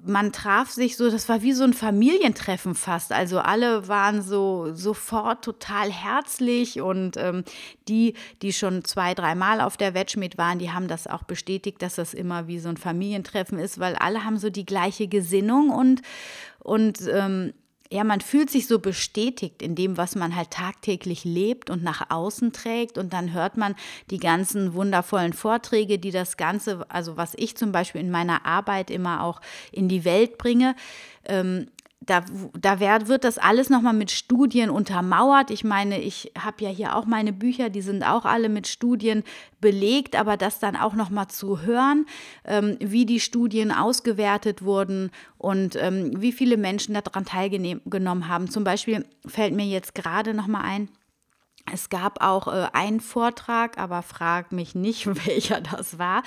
man 0.01 0.33
traf 0.33 0.71
sich 0.71 0.97
so, 0.97 1.11
das 1.11 1.29
war 1.29 1.43
wie 1.43 1.53
so 1.53 1.65
ein 1.65 1.73
Familientreffen 1.75 2.75
fast. 2.75 3.13
Also 3.13 3.41
alle 3.41 3.89
waren 3.89 4.23
so 4.23 4.73
sofort 4.73 5.45
total 5.45 5.91
herzlich 5.91 6.81
und 6.81 7.17
ähm, 7.17 7.45
die, 7.89 8.15
die 8.43 8.53
schon 8.53 8.85
zwei, 8.85 9.15
dreimal 9.15 9.61
auf 9.61 9.77
der 9.77 9.95
Wetschmied 9.95 10.39
waren, 10.39 10.61
die 10.61 10.71
haben 10.71 10.87
das 10.87 11.09
auch 11.09 11.25
bestätigt, 11.25 11.83
dass 11.83 11.97
das 11.97 12.15
immer 12.15 12.47
wie 12.47 12.61
so 12.61 12.69
ein 12.69 12.77
Familientreffen 12.77 13.59
ist, 13.59 13.81
weil 13.81 13.97
alle 13.97 14.25
haben 14.25 14.39
so 14.39 14.51
die 14.51 14.67
gleiche 14.67 15.09
Gesinnung 15.09 15.71
und, 15.71 16.03
und 16.61 17.01
ähm, 17.11 17.53
ja, 17.91 18.05
man 18.05 18.21
fühlt 18.21 18.51
sich 18.51 18.67
so 18.67 18.79
bestätigt 18.79 19.63
in 19.63 19.75
dem, 19.75 19.97
was 19.97 20.15
man 20.15 20.37
halt 20.37 20.51
tagtäglich 20.51 21.25
lebt 21.25 21.71
und 21.71 21.83
nach 21.83 22.11
außen 22.11 22.53
trägt. 22.53 22.99
Und 22.99 23.13
dann 23.15 23.33
hört 23.33 23.57
man 23.57 23.75
die 24.11 24.19
ganzen 24.19 24.75
wundervollen 24.75 25.33
Vorträge, 25.33 25.99
die 25.99 26.11
das 26.11 26.37
Ganze, 26.37 26.85
also 26.91 27.17
was 27.17 27.33
ich 27.37 27.57
zum 27.57 27.73
Beispiel 27.73 28.03
in 28.03 28.11
meiner 28.11 28.45
Arbeit 28.45 28.91
immer 28.91 29.25
auch 29.25 29.41
in 29.73 29.89
die 29.89 30.05
Welt 30.05 30.37
bringe. 30.37 30.77
Ähm, 31.25 31.69
da, 32.01 32.25
da 32.59 32.81
wird 32.81 33.25
das 33.25 33.39
alles 33.39 33.71
nochmal 33.71 33.93
mit 33.93 34.11
Studien 34.11 34.71
untermauert. 34.71 35.51
Ich 35.51 35.65
meine, 35.65 36.01
ich 36.01 36.33
habe 36.39 36.65
ja 36.65 36.71
hier 36.71 36.97
auch 36.97 37.07
meine 37.07 37.33
Bücher, 37.33 37.71
die 37.71 37.83
sind 37.83 38.05
auch 38.05 38.25
alle 38.25 38.49
mit 38.49 38.69
Studien 38.69 39.25
belegt, 39.61 40.15
aber 40.15 40.37
das 40.37 40.61
dann 40.61 40.77
auch 40.77 40.95
nochmal 40.95 41.27
zu 41.29 41.63
hören, 41.63 42.07
ähm, 42.45 42.77
wie 42.81 43.05
die 43.05 43.21
Studien 43.21 43.73
ausgewertet 43.73 44.63
wurden 44.63 45.11
und 45.37 45.77
ähm, 45.77 46.13
wie 46.21 46.33
viele 46.33 46.57
Menschen 46.57 46.95
daran 46.95 47.25
teilgenommen 47.25 48.29
haben. 48.29 48.49
Zum 48.49 48.63
Beispiel 48.63 49.05
fällt 49.27 49.55
mir 49.55 49.67
jetzt 49.67 49.95
gerade 49.95 50.35
nochmal 50.35 50.63
ein, 50.65 50.89
es 51.73 51.89
gab 51.89 52.23
auch 52.23 52.49
äh, 52.49 52.69
einen 52.73 53.01
Vortrag, 53.01 53.79
aber 53.79 54.03
frag 54.03 54.53
mich 54.53 54.75
nicht, 54.75 55.07
welcher 55.27 55.61
das 55.61 55.99
war. 55.99 56.23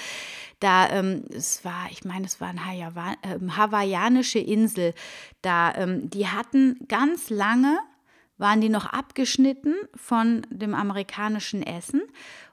Da, 0.60 0.90
ähm, 0.90 1.24
es 1.30 1.66
war, 1.66 1.88
ich 1.90 2.04
meine, 2.06 2.26
es 2.26 2.40
war 2.40 2.50
eine 2.50 2.60
äh, 3.24 3.40
hawaiianische 3.56 4.40
Insel. 4.40 4.94
Da, 5.42 5.74
ähm, 5.76 6.10
die 6.10 6.28
hatten 6.28 6.78
ganz 6.88 7.30
lange, 7.30 7.80
waren 8.38 8.62
die 8.62 8.70
noch 8.70 8.86
abgeschnitten 8.86 9.76
von 9.96 10.46
dem 10.50 10.74
amerikanischen 10.74 11.64
Essen. 11.64 12.02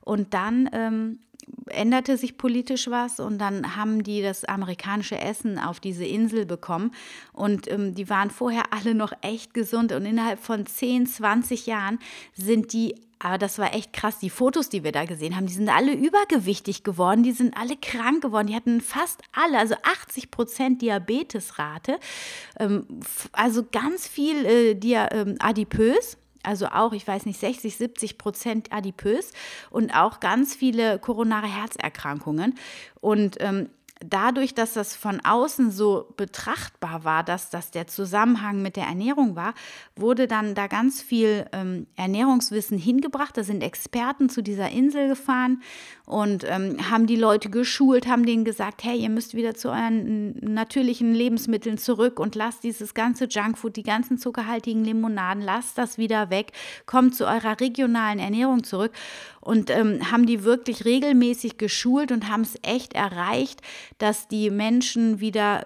Und 0.01 0.35
dann 0.35 0.69
ähm, 0.73 1.21
änderte 1.67 2.17
sich 2.17 2.37
politisch 2.39 2.89
was 2.89 3.21
und 3.21 3.39
dann 3.39 3.77
haben 3.77 4.03
die 4.03 4.23
das 4.23 4.45
amerikanische 4.45 5.19
Essen 5.19 5.59
auf 5.59 5.81
diese 5.81 6.05
Insel 6.05 6.47
bekommen 6.47 6.93
und 7.33 7.71
ähm, 7.71 7.95
die 7.95 8.09
waren 8.09 8.31
vorher 8.31 8.73
alle 8.73 8.95
noch 8.95 9.13
echt 9.23 9.55
gesund 9.55 9.93
und 9.93 10.07
innerhalb 10.07 10.41
von 10.41 10.67
10, 10.67 11.07
20 11.07 11.67
Jahren 11.67 11.99
sind 12.35 12.73
die 12.73 12.95
aber 13.21 13.39
das 13.39 13.59
war 13.59 13.75
echt 13.75 13.93
krass. 13.93 14.19
Die 14.19 14.31
Fotos, 14.31 14.69
die 14.69 14.85
wir 14.85 14.93
da 14.93 15.05
gesehen 15.05 15.35
haben, 15.35 15.47
die 15.47 15.53
sind 15.53 15.69
alle 15.69 15.93
übergewichtig 15.93 16.85
geworden, 16.85 17.23
die 17.23 17.33
sind 17.33 17.57
alle 17.57 17.77
krank 17.77 18.23
geworden. 18.23 18.47
Die 18.47 18.55
hatten 18.55 18.81
fast 18.81 19.23
alle, 19.33 19.59
also 19.59 19.75
80 19.83 20.31
Prozent 20.31 20.83
Diabetesrate, 20.83 21.99
ähm, 22.61 22.87
also 23.33 23.65
ganz 23.71 24.07
viel 24.07 24.45
äh, 24.47 24.71
ähm, 24.71 25.35
adipös 25.41 26.17
also 26.49 26.67
auch, 26.69 26.95
ich 26.95 27.07
weiß 27.07 27.27
nicht, 27.27 27.39
60, 27.39 27.77
70 27.77 28.17
Prozent 28.17 28.73
adipös 28.73 29.33
und 29.69 29.95
auch 29.95 30.19
ganz 30.19 30.55
viele 30.55 30.99
koronare 30.99 31.47
Herzerkrankungen. 31.47 32.55
Und 33.01 33.37
ähm, 33.41 33.69
dadurch, 34.05 34.55
dass 34.55 34.75
das 34.75 34.95
von 34.95 35.21
außen 35.25 35.71
so 35.71 36.13
betrachtbar 36.17 37.05
war, 37.05 37.25
dass 37.25 37.51
das 37.51 37.71
der 37.71 37.87
Zusammenhang 37.87 38.63
mit 38.63 38.77
der 38.77 38.85
Ernährung 38.85 39.37
war, 39.37 39.55
wurde 39.97 40.27
dann 40.29 40.55
da 40.55 40.67
ganz 40.67 41.03
viel 41.03 41.47
ähm, 41.53 41.87
Ernährungswissen 41.97 42.79
hingebracht. 42.79 43.37
Da 43.37 43.45
sind 43.45 43.63
Experten 43.63 44.29
zu 44.29 44.43
dieser 44.43 44.71
Insel 44.71 45.09
gefahren 45.09 45.63
und 46.07 46.45
ähm, 46.49 46.91
haben 46.91 47.07
die 47.07 47.17
Leute 47.17 47.51
geschult, 47.51 48.07
haben 48.07 48.25
denen 48.25 48.45
gesagt, 48.45 48.85
hey, 48.85 48.99
ihr 48.99 49.11
müsst 49.11 49.35
wieder 49.35 49.55
zu 49.55 49.69
euren 49.69 50.37
natürlichen 50.41 51.15
Lebensmitteln 51.15 51.79
zurück 51.79 52.21
und 52.21 52.35
lasst 52.35 52.65
dieses 52.65 52.95
ganze 52.95 53.27
Junkfood, 53.27 53.77
die 53.77 53.83
ganzen 53.83 54.19
zuckerhaltigen 54.19 54.85
Limonaden, 54.85 55.43
lasst 55.43 55.77
das 55.77 55.99
wieder 55.99 56.31
weg, 56.31 56.53
kommt 56.87 57.15
zu 57.15 57.27
eurer 57.27 57.61
regionalen 57.61 58.19
Ernährung 58.21 58.65
zurück 58.65 58.93
und 59.41 59.71
ähm, 59.71 60.11
haben 60.11 60.27
die 60.27 60.45
wirklich 60.45 60.85
regelmäßig 60.85 61.59
geschult 61.59 62.13
und 62.13 62.31
haben 62.31 62.43
es 62.43 62.59
echt 62.63 62.93
erreicht, 62.93 63.63
dass 63.97 64.29
die 64.29 64.51
Menschen 64.51 65.21
wieder 65.21 65.65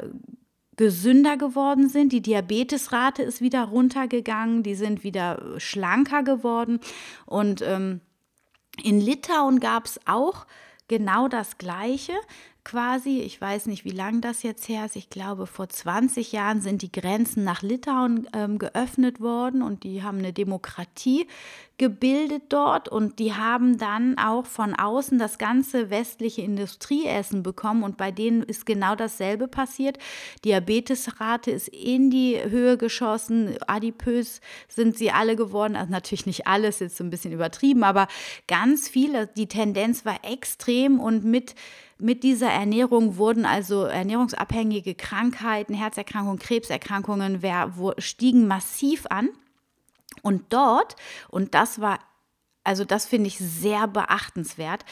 gesünder 0.76 1.36
geworden 1.36 1.88
sind. 1.88 2.12
Die 2.12 2.22
Diabetesrate 2.22 3.22
ist 3.22 3.40
wieder 3.40 3.64
runtergegangen, 3.64 4.62
die 4.62 4.74
sind 4.74 5.04
wieder 5.04 5.58
schlanker 5.58 6.22
geworden. 6.22 6.80
Und 7.26 7.62
ähm, 7.62 8.00
in 8.82 9.00
Litauen 9.00 9.60
gab 9.60 9.86
es 9.86 10.00
auch 10.06 10.46
genau 10.88 11.28
das 11.28 11.58
Gleiche 11.58 12.14
quasi. 12.64 13.20
Ich 13.20 13.40
weiß 13.40 13.66
nicht, 13.66 13.84
wie 13.84 13.90
lange 13.90 14.20
das 14.20 14.42
jetzt 14.42 14.68
her 14.68 14.84
ist. 14.84 14.96
Ich 14.96 15.10
glaube, 15.10 15.46
vor 15.46 15.68
20 15.68 16.32
Jahren 16.32 16.60
sind 16.60 16.82
die 16.82 16.92
Grenzen 16.92 17.44
nach 17.44 17.62
Litauen 17.62 18.28
ähm, 18.32 18.58
geöffnet 18.58 19.20
worden 19.20 19.62
und 19.62 19.84
die 19.84 20.02
haben 20.02 20.18
eine 20.18 20.32
Demokratie 20.32 21.26
gebildet 21.78 22.44
dort 22.50 22.88
und 22.88 23.18
die 23.18 23.34
haben 23.34 23.76
dann 23.76 24.16
auch 24.16 24.46
von 24.46 24.74
außen 24.74 25.18
das 25.18 25.38
ganze 25.38 25.90
westliche 25.90 26.42
Industrieessen 26.42 27.42
bekommen 27.42 27.82
und 27.82 27.96
bei 27.96 28.12
denen 28.12 28.44
ist 28.44 28.66
genau 28.66 28.94
dasselbe 28.94 29.48
passiert. 29.48 29.98
Diabetesrate 30.44 31.50
ist 31.50 31.66
in 31.68 32.10
die 32.10 32.38
Höhe 32.40 32.76
geschossen, 32.76 33.56
adipös 33.66 34.40
sind 34.68 34.96
sie 34.96 35.10
alle 35.10 35.34
geworden, 35.34 35.74
also 35.74 35.90
natürlich 35.90 36.26
nicht 36.26 36.46
alles, 36.46 36.78
jetzt 36.78 36.96
so 36.96 37.02
ein 37.02 37.10
bisschen 37.10 37.32
übertrieben, 37.32 37.82
aber 37.82 38.06
ganz 38.46 38.88
viele. 38.88 39.26
Die 39.26 39.48
Tendenz 39.48 40.04
war 40.04 40.20
extrem 40.22 41.00
und 41.00 41.24
mit 41.24 41.56
mit 42.02 42.24
dieser 42.24 42.50
Ernährung 42.50 43.16
wurden 43.16 43.46
also 43.46 43.84
ernährungsabhängige 43.84 44.94
Krankheiten, 44.94 45.74
Herzerkrankungen, 45.74 46.38
Krebserkrankungen 46.38 47.40
stiegen 47.98 48.46
massiv 48.46 49.06
an. 49.08 49.28
Und 50.22 50.52
dort, 50.52 50.96
und 51.28 51.54
das 51.54 51.80
war 51.80 51.98
also 52.64 52.84
das 52.84 53.06
finde 53.06 53.26
ich 53.26 53.38
sehr 53.38 53.88
beachtenswert. 53.88 54.84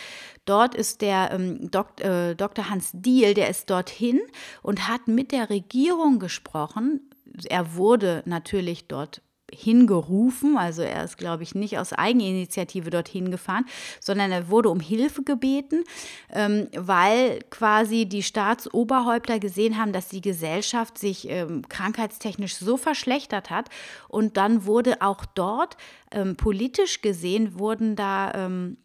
Dort 0.44 0.74
ist 0.74 1.02
der 1.02 1.30
ähm, 1.30 1.70
Dok 1.70 2.00
äh, 2.00 2.34
Dr. 2.34 2.68
Hans 2.68 2.90
Diehl, 2.92 3.34
der 3.34 3.48
ist 3.48 3.70
dorthin 3.70 4.20
und 4.62 4.88
hat 4.88 5.06
mit 5.06 5.30
der 5.30 5.50
Regierung 5.50 6.18
gesprochen. 6.18 7.10
Er 7.48 7.76
wurde 7.76 8.24
natürlich 8.26 8.88
dort 8.88 9.22
hingerufen. 9.54 10.56
Also 10.56 10.82
er 10.82 11.04
ist, 11.04 11.18
glaube 11.18 11.42
ich, 11.42 11.54
nicht 11.54 11.78
aus 11.78 11.92
Eigeninitiative 11.92 12.90
dorthin 12.90 13.30
gefahren, 13.30 13.64
sondern 14.00 14.32
er 14.32 14.48
wurde 14.48 14.68
um 14.68 14.80
Hilfe 14.80 15.22
gebeten, 15.22 15.84
ähm, 16.32 16.68
weil 16.76 17.40
quasi 17.50 18.06
die 18.06 18.22
Staatsoberhäupter 18.22 19.38
gesehen 19.38 19.78
haben, 19.78 19.92
dass 19.92 20.08
die 20.08 20.20
Gesellschaft 20.20 20.98
sich 20.98 21.28
ähm, 21.28 21.68
krankheitstechnisch 21.68 22.56
so 22.56 22.76
verschlechtert 22.76 23.50
hat. 23.50 23.68
Und 24.08 24.36
dann 24.36 24.64
wurde 24.66 25.02
auch 25.02 25.24
dort 25.24 25.76
ähm, 26.12 26.36
politisch 26.36 27.02
gesehen, 27.02 27.58
wurden 27.58 27.96
da 27.96 28.32
ähm, 28.34 28.76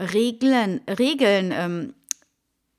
Regeln, 0.00 0.80
Regeln 0.88 1.52
ähm, 1.52 1.94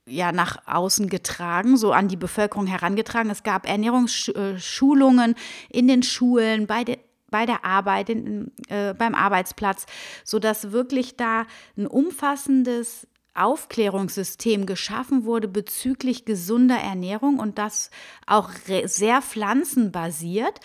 ja 0.07 0.31
nach 0.31 0.57
außen 0.65 1.09
getragen, 1.09 1.77
so 1.77 1.91
an 1.91 2.07
die 2.07 2.15
Bevölkerung 2.15 2.67
herangetragen. 2.67 3.29
Es 3.29 3.43
gab 3.43 3.67
Ernährungsschulungen 3.67 5.35
in 5.69 5.87
den 5.87 6.03
Schulen, 6.03 6.65
bei, 6.67 6.83
de, 6.83 6.97
bei 7.29 7.45
der 7.45 7.65
Arbeit, 7.65 8.09
in, 8.09 8.51
äh, 8.69 8.93
beim 8.93 9.15
Arbeitsplatz, 9.15 9.85
sodass 10.23 10.71
wirklich 10.71 11.17
da 11.17 11.45
ein 11.77 11.87
umfassendes 11.87 13.07
Aufklärungssystem 13.33 14.65
geschaffen 14.65 15.25
wurde 15.25 15.47
bezüglich 15.47 16.25
gesunder 16.25 16.77
Ernährung 16.77 17.37
und 17.39 17.57
das 17.59 17.91
auch 18.25 18.49
sehr 18.85 19.21
pflanzenbasiert 19.21 20.59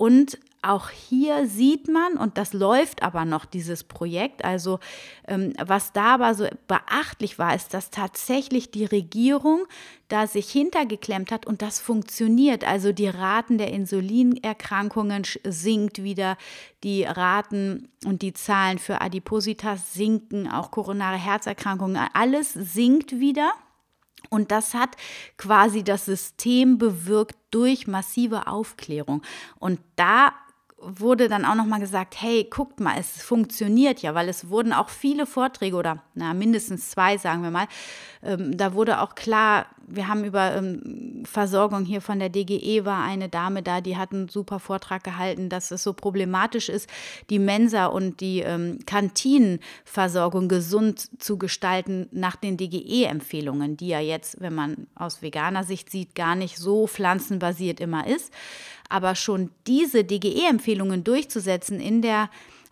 und 0.00 0.38
auch 0.62 0.88
hier 0.88 1.46
sieht 1.46 1.86
man, 1.86 2.16
und 2.16 2.38
das 2.38 2.54
läuft 2.54 3.02
aber 3.02 3.26
noch, 3.26 3.44
dieses 3.44 3.84
Projekt, 3.84 4.46
also 4.46 4.78
ähm, 5.28 5.52
was 5.62 5.92
da 5.92 6.14
aber 6.14 6.34
so 6.34 6.46
beachtlich 6.66 7.38
war, 7.38 7.54
ist, 7.54 7.74
dass 7.74 7.90
tatsächlich 7.90 8.70
die 8.70 8.86
Regierung 8.86 9.66
da 10.08 10.26
sich 10.26 10.50
hintergeklemmt 10.50 11.30
hat 11.30 11.46
und 11.46 11.60
das 11.60 11.80
funktioniert. 11.80 12.66
Also 12.66 12.92
die 12.92 13.08
Raten 13.08 13.58
der 13.58 13.74
Insulinerkrankungen 13.74 15.24
sinkt 15.44 16.02
wieder, 16.02 16.38
die 16.82 17.04
Raten 17.04 17.90
und 18.06 18.22
die 18.22 18.32
Zahlen 18.32 18.78
für 18.78 19.02
Adipositas 19.02 19.92
sinken, 19.92 20.50
auch 20.50 20.70
koronare 20.70 21.18
Herzerkrankungen, 21.18 22.08
alles 22.14 22.54
sinkt 22.54 23.20
wieder. 23.20 23.52
Und 24.28 24.50
das 24.50 24.74
hat 24.74 24.96
quasi 25.36 25.82
das 25.82 26.04
System 26.04 26.78
bewirkt 26.78 27.36
durch 27.50 27.86
massive 27.86 28.46
Aufklärung. 28.46 29.22
Und 29.58 29.80
da 29.96 30.32
wurde 30.82 31.28
dann 31.28 31.44
auch 31.44 31.54
nochmal 31.54 31.80
gesagt, 31.80 32.14
hey, 32.20 32.46
guckt 32.48 32.80
mal, 32.80 32.96
es 32.98 33.22
funktioniert 33.22 34.00
ja, 34.00 34.14
weil 34.14 34.28
es 34.28 34.48
wurden 34.48 34.72
auch 34.72 34.88
viele 34.88 35.26
Vorträge 35.26 35.76
oder 35.76 36.02
na, 36.14 36.34
mindestens 36.34 36.90
zwei, 36.90 37.18
sagen 37.18 37.42
wir 37.42 37.50
mal, 37.50 37.66
ähm, 38.22 38.56
da 38.56 38.74
wurde 38.74 39.00
auch 39.00 39.14
klar, 39.14 39.66
wir 39.86 40.08
haben 40.08 40.24
über 40.24 40.54
ähm, 40.54 41.22
Versorgung 41.24 41.84
hier 41.84 42.00
von 42.00 42.18
der 42.18 42.28
DGE 42.28 42.84
war 42.84 43.02
eine 43.02 43.28
Dame 43.28 43.62
da, 43.62 43.80
die 43.80 43.96
hat 43.96 44.12
einen 44.12 44.28
super 44.28 44.60
Vortrag 44.60 45.02
gehalten, 45.04 45.48
dass 45.48 45.70
es 45.70 45.82
so 45.82 45.92
problematisch 45.92 46.68
ist, 46.68 46.88
die 47.28 47.38
Mensa 47.38 47.86
und 47.86 48.20
die 48.20 48.40
ähm, 48.40 48.78
Kantinenversorgung 48.86 50.48
gesund 50.48 51.22
zu 51.22 51.38
gestalten 51.38 52.08
nach 52.12 52.36
den 52.36 52.56
DGE-Empfehlungen, 52.56 53.76
die 53.76 53.88
ja 53.88 54.00
jetzt, 54.00 54.40
wenn 54.40 54.54
man 54.54 54.86
aus 54.94 55.22
veganer 55.22 55.64
Sicht 55.64 55.90
sieht, 55.90 56.14
gar 56.14 56.36
nicht 56.36 56.56
so 56.56 56.86
pflanzenbasiert 56.86 57.80
immer 57.80 58.06
ist. 58.06 58.32
Aber 58.90 59.14
schon 59.14 59.50
diese 59.66 60.04
DGE-Empfehlungen 60.04 61.04
durchzusetzen 61.04 61.80
in 61.80 62.02
der 62.02 62.28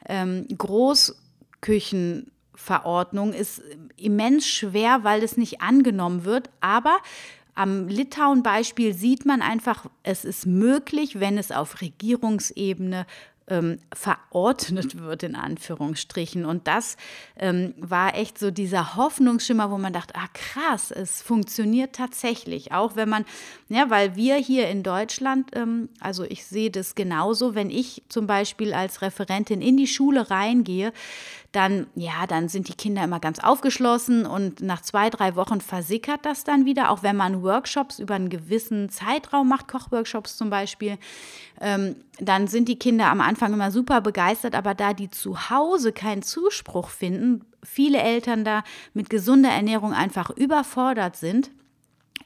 ähm, 0.06 0.46
Großküchenverordnung 0.56 3.32
ist 3.32 3.62
immens 3.96 4.46
schwer, 4.46 5.04
weil 5.04 5.22
es 5.22 5.38
nicht 5.38 5.62
angenommen 5.62 6.24
wird. 6.24 6.50
Aber 6.60 6.98
am 7.54 7.88
Litauen-Beispiel 7.88 8.92
sieht 8.94 9.26
man 9.26 9.42
einfach, 9.42 9.86
es 10.02 10.24
ist 10.24 10.46
möglich, 10.46 11.18
wenn 11.18 11.38
es 11.38 11.50
auf 11.50 11.80
Regierungsebene 11.80 13.06
ähm, 13.48 13.78
verordnet 13.94 14.98
wird, 14.98 15.22
in 15.22 15.34
Anführungsstrichen. 15.34 16.44
Und 16.44 16.66
das 16.66 16.96
ähm, 17.36 17.74
war 17.78 18.16
echt 18.16 18.38
so 18.38 18.50
dieser 18.50 18.96
Hoffnungsschimmer, 18.96 19.70
wo 19.70 19.78
man 19.78 19.92
dachte, 19.92 20.14
ah 20.16 20.28
krass, 20.32 20.90
es 20.90 21.22
funktioniert 21.22 21.94
tatsächlich. 21.94 22.72
Auch 22.72 22.96
wenn 22.96 23.08
man, 23.08 23.24
ja, 23.68 23.90
weil 23.90 24.16
wir 24.16 24.36
hier 24.36 24.68
in 24.68 24.82
Deutschland, 24.82 25.50
ähm, 25.54 25.88
also 26.00 26.24
ich 26.24 26.44
sehe 26.44 26.70
das 26.70 26.94
genauso, 26.94 27.54
wenn 27.54 27.70
ich 27.70 28.02
zum 28.08 28.26
Beispiel 28.26 28.74
als 28.74 29.02
Referentin 29.02 29.60
in 29.60 29.76
die 29.76 29.86
Schule 29.86 30.30
reingehe, 30.30 30.92
dann, 31.52 31.86
ja, 31.94 32.26
dann 32.26 32.48
sind 32.48 32.68
die 32.68 32.74
Kinder 32.74 33.02
immer 33.02 33.20
ganz 33.20 33.38
aufgeschlossen 33.38 34.26
und 34.26 34.60
nach 34.60 34.82
zwei, 34.82 35.08
drei 35.08 35.34
Wochen 35.34 35.62
versickert 35.62 36.26
das 36.26 36.44
dann 36.44 36.66
wieder, 36.66 36.90
auch 36.90 37.02
wenn 37.02 37.16
man 37.16 37.42
Workshops 37.42 37.98
über 37.98 38.14
einen 38.14 38.28
gewissen 38.28 38.90
Zeitraum 38.90 39.48
macht, 39.48 39.66
Kochworkshops 39.66 40.36
zum 40.36 40.50
Beispiel, 40.50 40.98
ähm, 41.60 41.96
dann 42.20 42.48
sind 42.48 42.68
die 42.68 42.78
Kinder 42.78 43.06
am 43.06 43.22
Anfang 43.22 43.54
immer 43.54 43.70
super 43.70 44.02
begeistert, 44.02 44.54
aber 44.54 44.74
da 44.74 44.92
die 44.92 45.10
zu 45.10 45.48
Hause 45.48 45.92
keinen 45.92 46.22
Zuspruch 46.22 46.90
finden, 46.90 47.44
viele 47.62 47.98
Eltern 47.98 48.44
da 48.44 48.62
mit 48.92 49.08
gesunder 49.08 49.50
Ernährung 49.50 49.94
einfach 49.94 50.30
überfordert 50.30 51.16
sind, 51.16 51.50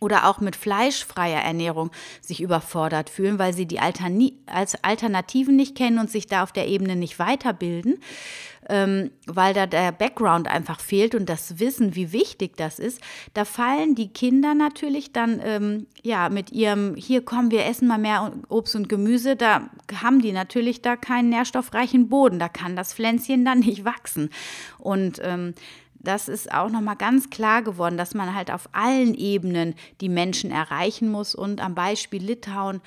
oder 0.03 0.27
auch 0.29 0.41
mit 0.41 0.57
fleischfreier 0.57 1.41
Ernährung 1.41 1.93
sich 2.21 2.43
überfordert 2.43 3.09
fühlen, 3.09 3.39
weil 3.39 3.55
sie 3.55 3.67
die 3.67 3.79
Alterni 3.79 4.37
als 4.47 4.83
Alternativen 4.83 5.55
nicht 5.55 5.77
kennen 5.77 5.99
und 5.99 6.11
sich 6.11 6.27
da 6.27 6.43
auf 6.43 6.51
der 6.51 6.67
Ebene 6.67 6.97
nicht 6.97 7.21
weiterbilden, 7.21 8.01
ähm, 8.73 9.11
weil 9.27 9.53
da 9.53 9.67
der 9.67 9.93
Background 9.93 10.49
einfach 10.49 10.81
fehlt 10.81 11.15
und 11.15 11.29
das 11.29 11.59
Wissen, 11.59 11.95
wie 11.95 12.11
wichtig 12.11 12.57
das 12.57 12.79
ist, 12.79 13.03
da 13.35 13.45
fallen 13.45 13.95
die 13.95 14.09
Kinder 14.09 14.55
natürlich 14.55 15.13
dann 15.13 15.43
ähm, 15.45 15.87
ja 16.03 16.31
mit 16.31 16.53
ihrem, 16.53 16.95
hier 16.97 17.23
kommen 17.23 17.51
wir 17.51 17.67
essen 17.67 17.87
mal 17.87 17.99
mehr 17.99 18.33
Obst 18.49 18.75
und 18.75 18.89
Gemüse, 18.89 19.37
da 19.37 19.69
haben 20.01 20.23
die 20.23 20.33
natürlich 20.33 20.81
da 20.81 20.97
keinen 20.97 21.29
nährstoffreichen 21.29 22.09
Boden, 22.09 22.39
da 22.39 22.49
kann 22.49 22.75
das 22.75 22.95
Pflänzchen 22.95 23.45
dann 23.45 23.59
nicht 23.59 23.85
wachsen. 23.85 24.31
Und 24.79 25.21
ähm, 25.23 25.53
das 25.95 26.29
ist 26.29 26.51
auch 26.51 26.71
nochmal 26.71 26.97
ganz 26.97 27.29
klar 27.29 27.61
geworden, 27.61 27.99
dass 27.99 28.15
man 28.15 28.35
halt 28.35 28.51
auf 28.51 28.71
allen 28.73 29.13
Ebenen 29.15 29.75
die 30.01 30.09
Menschen 30.09 30.51
erreichen 30.51 31.11
muss. 31.11 31.35
Und 31.35 31.61
am 31.61 31.75
Beispiel 31.75 32.23
Litauen 32.23 32.81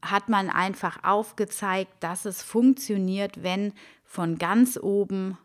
hat 0.00 0.28
man 0.28 0.48
einfach 0.48 1.02
aufgezeigt, 1.02 1.92
dass 1.98 2.24
es 2.24 2.40
funktioniert, 2.40 3.42
wenn 3.42 3.72
von 4.14 4.38
ganz 4.38 4.78
oben 4.80 5.36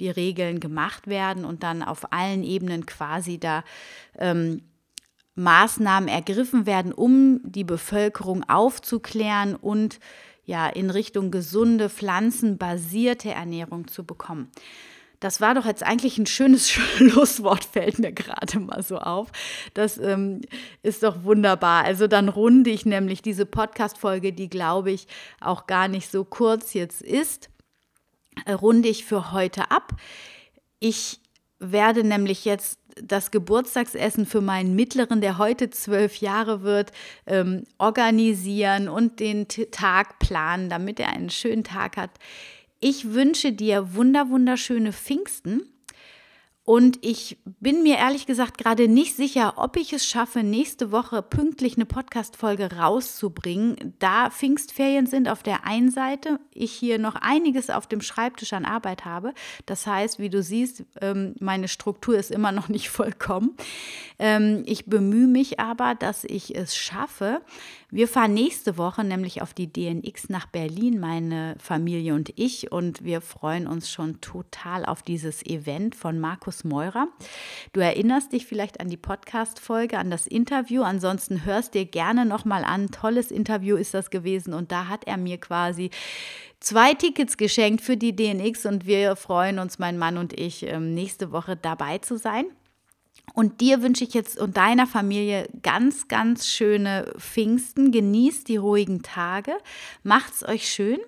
die 0.00 0.10
Regeln 0.10 0.58
gemacht 0.58 1.06
werden 1.06 1.44
und 1.44 1.62
dann 1.62 1.82
auf 1.82 2.12
allen 2.12 2.42
Ebenen 2.42 2.86
quasi 2.86 3.38
da 3.38 3.62
ähm, 4.18 4.62
Maßnahmen 5.36 6.08
ergriffen 6.08 6.66
werden, 6.66 6.92
um 6.92 7.40
die 7.44 7.62
Bevölkerung 7.62 8.42
aufzuklären 8.48 9.54
und 9.54 10.00
ja 10.44 10.68
in 10.68 10.90
Richtung 10.90 11.30
gesunde, 11.30 11.88
pflanzenbasierte 11.88 13.30
Ernährung 13.30 13.86
zu 13.86 14.04
bekommen. 14.04 14.50
Das 15.20 15.40
war 15.40 15.54
doch 15.54 15.64
jetzt 15.64 15.82
eigentlich 15.82 16.18
ein 16.18 16.26
schönes 16.26 16.68
Schlusswort, 16.98 17.64
fällt 17.64 18.00
mir 18.00 18.12
gerade 18.12 18.58
mal 18.58 18.82
so 18.82 18.98
auf. 18.98 19.28
Das 19.72 19.96
ähm, 19.98 20.42
ist 20.82 21.04
doch 21.04 21.22
wunderbar. 21.22 21.84
Also 21.84 22.08
dann 22.08 22.28
runde 22.28 22.70
ich 22.70 22.84
nämlich 22.84 23.22
diese 23.22 23.46
Podcast-Folge, 23.46 24.32
die 24.32 24.50
glaube 24.50 24.90
ich 24.90 25.06
auch 25.40 25.66
gar 25.66 25.88
nicht 25.88 26.10
so 26.10 26.24
kurz 26.24 26.74
jetzt 26.74 27.00
ist, 27.00 27.48
runde 28.48 28.88
ich 28.88 29.04
für 29.04 29.32
heute 29.32 29.70
ab. 29.70 29.92
Ich 30.80 31.20
werde 31.58 32.04
nämlich 32.04 32.44
jetzt 32.44 32.78
das 33.02 33.30
Geburtstagsessen 33.30 34.26
für 34.26 34.40
meinen 34.40 34.76
Mittleren, 34.76 35.20
der 35.20 35.38
heute 35.38 35.70
zwölf 35.70 36.16
Jahre 36.16 36.62
wird, 36.62 36.92
ähm, 37.26 37.64
organisieren 37.78 38.88
und 38.88 39.20
den 39.20 39.48
Tag 39.48 40.18
planen, 40.18 40.68
damit 40.68 41.00
er 41.00 41.08
einen 41.08 41.30
schönen 41.30 41.64
Tag 41.64 41.96
hat. 41.96 42.10
Ich 42.80 43.12
wünsche 43.12 43.52
dir 43.52 43.94
wunder 43.94 44.28
wunderschöne 44.28 44.92
Pfingsten 44.92 45.62
und 46.66 46.98
ich 47.02 47.36
bin 47.44 47.82
mir 47.82 47.98
ehrlich 47.98 48.24
gesagt 48.24 48.56
gerade 48.56 48.88
nicht 48.88 49.16
sicher, 49.16 49.54
ob 49.56 49.76
ich 49.76 49.92
es 49.92 50.06
schaffe, 50.06 50.42
nächste 50.42 50.92
Woche 50.92 51.20
pünktlich 51.20 51.76
eine 51.76 51.84
Podcast-Folge 51.84 52.76
rauszubringen. 52.76 53.92
Da 53.98 54.30
Pfingstferien 54.30 55.06
sind 55.06 55.28
auf 55.28 55.42
der 55.42 55.66
einen 55.66 55.90
Seite, 55.90 56.40
ich 56.54 56.72
hier 56.72 56.98
noch 56.98 57.16
einiges 57.16 57.68
auf 57.68 57.86
dem 57.86 58.00
Schreibtisch 58.00 58.54
an 58.54 58.64
Arbeit 58.64 59.04
habe. 59.04 59.34
Das 59.66 59.86
heißt, 59.86 60.18
wie 60.18 60.30
du 60.30 60.42
siehst, 60.42 60.84
ähm, 61.02 61.34
meine 61.38 61.68
Struktur 61.68 62.16
ist 62.16 62.30
immer 62.30 62.50
noch 62.50 62.70
nicht 62.70 62.88
vollkommen. 62.88 63.54
Ähm, 64.18 64.62
ich 64.64 64.86
bemühe 64.86 65.26
mich 65.26 65.60
aber, 65.60 65.94
dass 65.94 66.24
ich 66.24 66.56
es 66.56 66.74
schaffe. 66.74 67.42
Wir 67.94 68.08
fahren 68.08 68.34
nächste 68.34 68.76
Woche 68.76 69.04
nämlich 69.04 69.40
auf 69.40 69.54
die 69.54 69.72
DNX 69.72 70.28
nach 70.28 70.46
Berlin, 70.46 70.98
meine 70.98 71.54
Familie 71.60 72.16
und 72.16 72.32
ich. 72.34 72.72
Und 72.72 73.04
wir 73.04 73.20
freuen 73.20 73.68
uns 73.68 73.88
schon 73.88 74.20
total 74.20 74.84
auf 74.84 75.02
dieses 75.02 75.46
Event 75.46 75.94
von 75.94 76.18
Markus 76.18 76.64
Meurer. 76.64 77.06
Du 77.72 77.78
erinnerst 77.78 78.32
dich 78.32 78.46
vielleicht 78.46 78.80
an 78.80 78.88
die 78.88 78.96
Podcast-Folge, 78.96 79.96
an 79.96 80.10
das 80.10 80.26
Interview. 80.26 80.82
Ansonsten 80.82 81.44
hörst 81.44 81.74
dir 81.74 81.84
gerne 81.84 82.26
nochmal 82.26 82.64
an. 82.64 82.90
Tolles 82.90 83.30
Interview 83.30 83.76
ist 83.76 83.94
das 83.94 84.10
gewesen. 84.10 84.54
Und 84.54 84.72
da 84.72 84.88
hat 84.88 85.04
er 85.06 85.16
mir 85.16 85.38
quasi 85.38 85.90
zwei 86.58 86.94
Tickets 86.94 87.36
geschenkt 87.36 87.80
für 87.80 87.96
die 87.96 88.16
DNX. 88.16 88.66
Und 88.66 88.86
wir 88.86 89.14
freuen 89.14 89.60
uns, 89.60 89.78
mein 89.78 89.98
Mann 89.98 90.18
und 90.18 90.32
ich, 90.32 90.64
ähm, 90.64 90.94
nächste 90.94 91.30
Woche 91.30 91.54
dabei 91.56 91.98
zu 91.98 92.18
sein. 92.18 92.46
Und 93.32 93.60
dir 93.60 93.82
wünsche 93.82 94.04
ich 94.04 94.14
jetzt 94.14 94.38
und 94.38 94.56
deiner 94.56 94.86
Familie 94.86 95.48
ganz, 95.62 96.06
ganz 96.06 96.46
schöne 96.46 97.12
Pfingsten. 97.18 97.90
Genießt 97.90 98.46
die 98.48 98.56
ruhigen 98.56 99.02
Tage. 99.02 99.52
Macht's 100.04 100.46
euch 100.46 100.68
schön. 100.68 100.98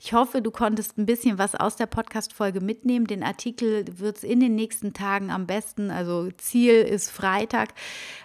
Ich 0.00 0.12
hoffe, 0.12 0.42
du 0.42 0.50
konntest 0.50 0.98
ein 0.98 1.06
bisschen 1.06 1.38
was 1.38 1.54
aus 1.54 1.76
der 1.76 1.86
Podcast-Folge 1.86 2.60
mitnehmen. 2.60 3.06
Den 3.06 3.22
Artikel 3.22 3.84
wird 3.98 4.18
es 4.18 4.24
in 4.24 4.40
den 4.40 4.56
nächsten 4.56 4.94
Tagen 4.94 5.30
am 5.30 5.46
besten, 5.46 5.90
also 5.90 6.30
Ziel 6.38 6.74
ist 6.74 7.10
Freitag, 7.10 7.74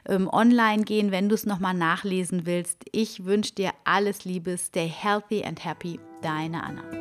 ähm, 0.08 0.28
online 0.28 0.84
gehen, 0.84 1.12
wenn 1.12 1.30
du 1.30 1.36
es 1.36 1.46
nochmal 1.46 1.76
nachlesen 1.76 2.46
willst. 2.46 2.86
Ich 2.92 3.26
wünsche 3.26 3.54
dir 3.54 3.72
alles 3.84 4.26
Liebe. 4.26 4.58
Stay 4.58 4.88
healthy 4.88 5.44
and 5.44 5.64
happy. 5.64 6.00
Deine 6.22 6.64
Anna. 6.64 7.01